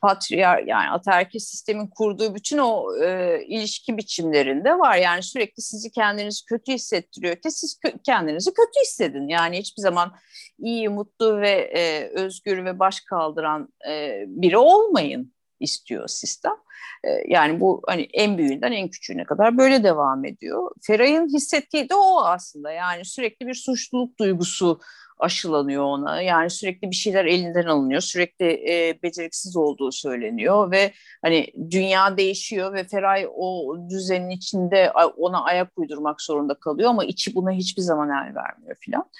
[0.00, 4.96] patriar yani ataerkil sistemin kurduğu bütün o e, ilişki biçimlerinde var.
[4.96, 9.28] Yani sürekli sizi kendinizi kötü hissettiriyor ki siz kö- kendinizi kötü hissedin.
[9.28, 10.16] Yani hiçbir zaman
[10.58, 16.54] iyi, mutlu ve e, özgür ve baş kaldıran e, biri olmayın istiyor sistem.
[17.04, 20.70] E, yani bu hani en büyüğünden en küçüğüne kadar böyle devam ediyor.
[20.82, 22.70] Feray'ın hissettiği de o aslında.
[22.70, 24.80] Yani sürekli bir suçluluk duygusu
[25.18, 26.22] aşılanıyor ona.
[26.22, 28.00] Yani sürekli bir şeyler elinden alınıyor.
[28.00, 30.92] Sürekli e, beceriksiz olduğu söyleniyor ve
[31.22, 37.34] hani dünya değişiyor ve Feray o düzenin içinde ona ayak uydurmak zorunda kalıyor ama içi
[37.34, 39.10] buna hiçbir zaman el vermiyor filan.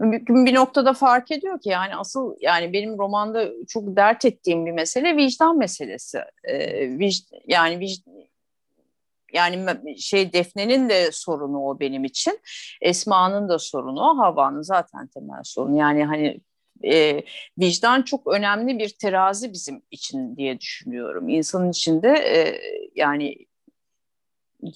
[0.00, 4.72] Bir, bir noktada fark ediyor ki yani asıl yani benim romanda çok dert ettiğim bir
[4.72, 6.18] mesele vicdan meselesi.
[6.44, 8.02] Ee, vic, yani vic,
[9.32, 9.66] yani
[9.98, 12.40] şey Defne'nin de sorunu o benim için.
[12.80, 14.18] Esma'nın da sorunu o.
[14.18, 15.78] Havva'nın zaten temel sorunu.
[15.78, 16.40] Yani hani
[16.84, 17.22] e,
[17.58, 21.28] vicdan çok önemli bir terazi bizim için diye düşünüyorum.
[21.28, 22.60] İnsanın içinde e,
[22.94, 23.36] yani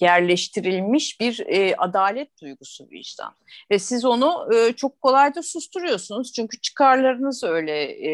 [0.01, 3.35] yerleştirilmiş bir e, adalet duygusu vicdan.
[3.71, 6.33] Ve siz onu e, çok kolayca susturuyorsunuz.
[6.33, 8.11] Çünkü çıkarlarınız öyle e,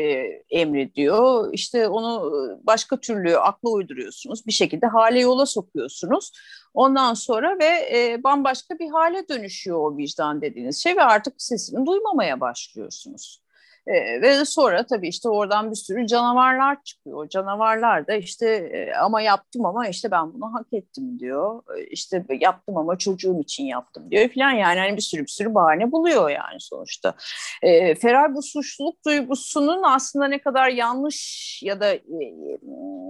[0.50, 1.52] emrediyor.
[1.52, 4.46] İşte onu e, başka türlü akla uyduruyorsunuz.
[4.46, 6.32] Bir şekilde hale yola sokuyorsunuz.
[6.74, 11.86] Ondan sonra ve e, bambaşka bir hale dönüşüyor o vicdan dediğiniz şey ve artık sesini
[11.86, 13.45] duymamaya başlıyorsunuz.
[13.86, 17.24] E, ve sonra tabii işte oradan bir sürü canavarlar çıkıyor.
[17.24, 21.62] O canavarlar da işte e, ama yaptım ama işte ben bunu hak ettim diyor.
[21.78, 25.54] E, işte yaptım ama çocuğum için yaptım diyor falan yani hani bir sürü bir sürü
[25.54, 27.14] bahane buluyor yani sonuçta.
[27.62, 32.02] E, Feray bu suçluluk duygusunun aslında ne kadar yanlış ya da e,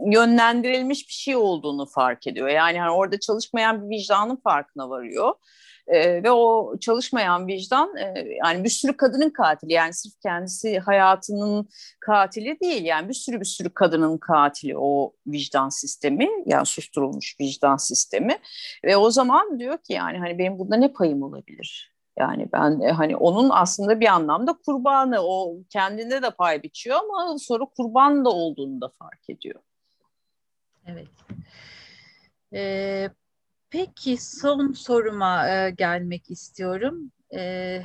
[0.07, 2.49] yönlendirilmiş bir şey olduğunu fark ediyor.
[2.49, 5.35] Yani hani orada çalışmayan bir vicdanın farkına varıyor.
[5.87, 11.69] E, ve o çalışmayan vicdan e, yani bir sürü kadının katili yani sırf kendisi hayatının
[12.01, 17.77] katili değil yani bir sürü bir sürü kadının katili o vicdan sistemi yani susturulmuş vicdan
[17.77, 18.39] sistemi
[18.85, 21.97] ve o zaman diyor ki yani hani benim burada ne payım olabilir?
[22.19, 27.39] Yani ben e, hani onun aslında bir anlamda kurbanı o kendinde de pay biçiyor ama
[27.39, 29.61] sonra kurban da olduğunu da fark ediyor.
[30.87, 31.09] Evet.
[32.53, 33.11] Ee,
[33.77, 37.13] Peki son soruma e, gelmek istiyorum.
[37.35, 37.83] E,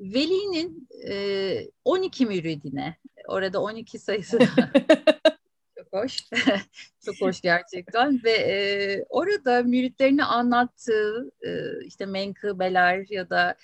[0.00, 2.96] Veli'nin e, 12 müridine,
[3.28, 4.38] orada 12 sayısı
[5.78, 6.24] çok hoş,
[7.04, 11.50] çok hoş gerçekten ve e, orada müritlerini anlattığı e,
[11.86, 13.54] işte menkıbeler ya da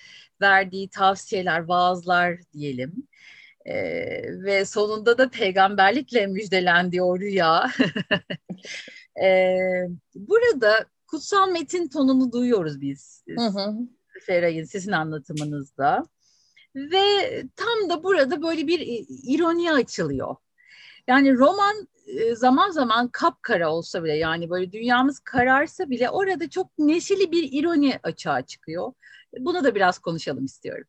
[0.40, 3.08] verdiği tavsiyeler, vaazlar diyelim.
[3.66, 7.70] Ee, ve sonunda da peygamberlikle müjdelendiği o rüya.
[9.22, 9.58] ee,
[10.14, 13.24] burada kutsal metin tonunu duyuyoruz biz.
[13.28, 13.46] Hı
[14.66, 16.04] sizin anlatımınızda.
[16.76, 17.04] Ve
[17.56, 20.36] tam da burada böyle bir ironi açılıyor.
[21.08, 26.78] Yani roman e, zaman zaman kapkara olsa bile yani böyle dünyamız kararsa bile orada çok
[26.78, 28.92] neşeli bir ironi açığa çıkıyor.
[29.38, 30.86] Bunu da biraz konuşalım istiyorum.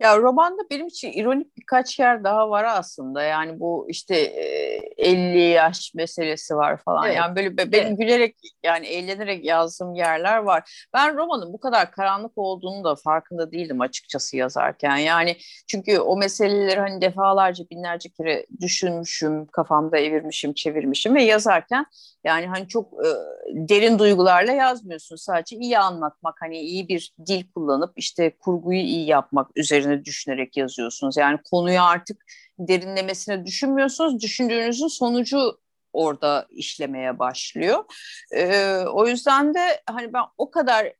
[0.00, 3.22] Ya romanda benim için ironik birkaç yer daha var aslında.
[3.22, 7.06] Yani bu işte e, 50 yaş meselesi var falan.
[7.06, 7.16] Evet.
[7.16, 7.98] Yani böyle benim evet.
[7.98, 10.86] gülerek yani eğlenerek yazdığım yerler var.
[10.94, 14.96] Ben romanın bu kadar karanlık olduğunu da farkında değildim açıkçası yazarken.
[14.96, 15.36] Yani
[15.68, 21.86] çünkü o meseleleri hani defalarca binlerce kere düşünmüşüm, kafamda evirmişim, çevirmişim ve yazarken
[22.24, 23.08] yani hani çok e,
[23.50, 25.16] derin duygularla yazmıyorsun.
[25.16, 31.16] Sadece iyi anlatmak, hani iyi bir dil kullanıp işte kurguyu iyi yapmak üzerine düşünerek yazıyorsunuz.
[31.16, 32.24] Yani konuyu artık
[32.58, 34.22] derinlemesine düşünmüyorsunuz.
[34.22, 35.58] Düşündüğünüzün sonucu
[35.92, 37.84] orada işlemeye başlıyor.
[38.30, 40.92] E, o yüzden de hani ben o kadar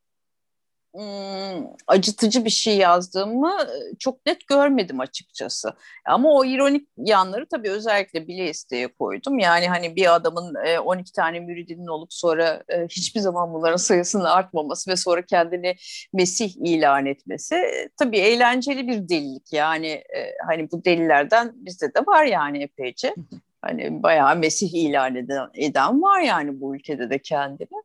[1.87, 3.53] acıtıcı bir şey yazdığımı
[3.99, 5.73] çok net görmedim açıkçası.
[6.07, 9.39] Ama o ironik yanları tabii özellikle bile isteye koydum.
[9.39, 14.97] Yani hani bir adamın 12 tane müridinin olup sonra hiçbir zaman bunların sayısının artmaması ve
[14.97, 15.77] sonra kendini
[16.13, 17.57] Mesih ilan etmesi
[17.99, 19.53] tabii eğlenceli bir delilik.
[19.53, 20.03] Yani
[20.47, 23.15] hani bu delilerden bizde de var yani epeyce.
[23.63, 27.83] Hani bayağı Mesih ilan eden, eden var yani bu ülkede de kendini.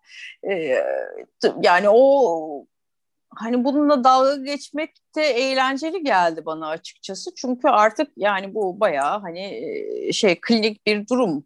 [0.50, 0.84] Ee,
[1.62, 2.66] yani o
[3.36, 7.36] hani bununla dalga geçmek de eğlenceli geldi bana açıkçası.
[7.36, 11.46] Çünkü artık yani bu bayağı hani şey klinik bir durum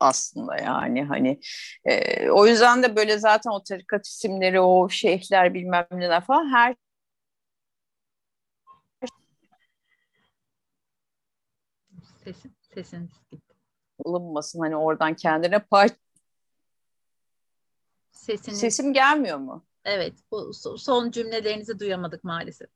[0.00, 1.40] aslında yani hani
[1.84, 6.76] e, o yüzden de böyle zaten o tarikat isimleri o şeyhler bilmem neler falan her
[12.24, 13.54] sesin sesiniz gitti.
[14.04, 15.88] alınmasın hani oradan kendine pay.
[18.10, 18.60] Sesiniz...
[18.60, 19.67] Sesim gelmiyor mu?
[19.84, 22.68] Evet, bu son cümlelerinizi duyamadık maalesef.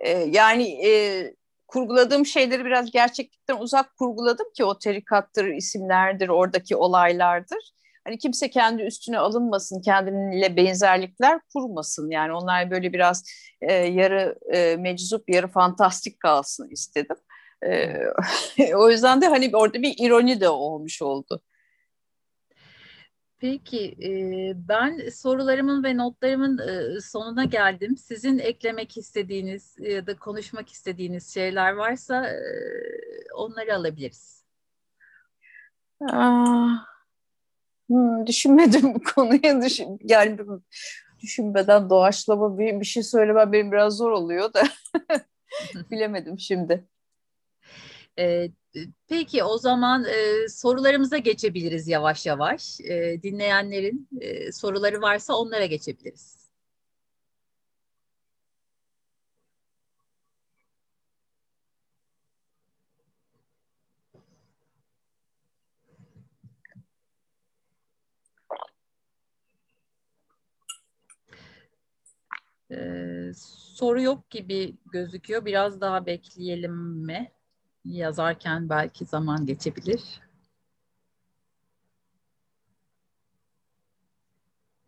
[0.00, 0.90] Ee, yani e,
[1.68, 7.72] kurguladığım şeyleri biraz gerçeklikten uzak kurguladım ki o tarikattır, isimlerdir, oradaki olaylardır.
[8.04, 12.10] Hani kimse kendi üstüne alınmasın, kendinle benzerlikler kurmasın.
[12.10, 13.24] Yani onlar böyle biraz
[13.60, 17.16] e, yarı e, meczup, yarı fantastik kalsın istedim.
[17.66, 17.94] E,
[18.74, 21.42] o yüzden de hani orada bir ironi de olmuş oldu.
[23.40, 23.96] Peki,
[24.68, 26.60] ben sorularımın ve notlarımın
[26.98, 27.96] sonuna geldim.
[27.96, 32.32] Sizin eklemek istediğiniz ya da konuşmak istediğiniz şeyler varsa
[33.34, 34.44] onları alabiliriz.
[36.00, 36.68] Aa,
[37.88, 39.62] hmm, düşünmedim bu konuya.
[39.62, 40.38] Düşün, yani
[41.22, 44.62] düşünmeden doğaçlama bir, bir şey söylemem benim biraz zor oluyor da
[45.90, 46.84] bilemedim şimdi.
[49.08, 52.80] Peki o zaman e, sorularımıza geçebiliriz yavaş yavaş.
[52.80, 56.40] E, dinleyenlerin e, soruları varsa onlara geçebiliriz.
[72.70, 73.32] Ee,
[73.74, 75.44] soru yok gibi gözüküyor.
[75.44, 76.72] Biraz daha bekleyelim
[77.06, 77.32] mi?
[77.84, 80.20] Yazarken belki zaman geçebilir.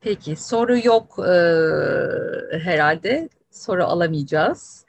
[0.01, 1.32] Peki soru yok e,
[2.59, 3.28] herhalde.
[3.51, 4.86] Soru alamayacağız.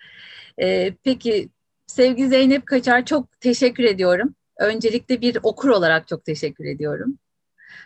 [0.58, 1.50] E, peki
[1.88, 4.36] sevgili Zeynep Kaçar çok teşekkür ediyorum.
[4.60, 7.18] Öncelikle bir okur olarak çok teşekkür ediyorum.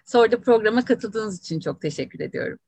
[0.05, 2.59] Sonra da programa katıldığınız için çok teşekkür ediyorum.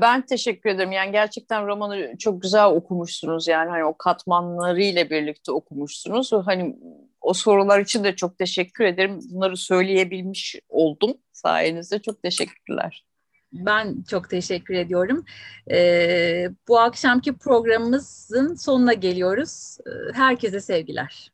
[0.00, 0.92] Ben teşekkür ederim.
[0.92, 3.48] Yani gerçekten romanı çok güzel okumuşsunuz.
[3.48, 6.32] Yani hani o katmanlarıyla birlikte okumuşsunuz.
[6.32, 6.76] Hani
[7.20, 9.18] o sorular için de çok teşekkür ederim.
[9.30, 11.98] Bunları söyleyebilmiş oldum sayenizde.
[11.98, 13.04] Çok teşekkürler.
[13.52, 15.24] Ben çok teşekkür ediyorum.
[15.70, 19.78] Ee, bu akşamki programımızın sonuna geliyoruz.
[20.14, 21.32] Herkese sevgiler.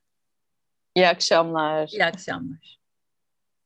[0.94, 1.88] İyi akşamlar.
[1.88, 2.79] İyi akşamlar.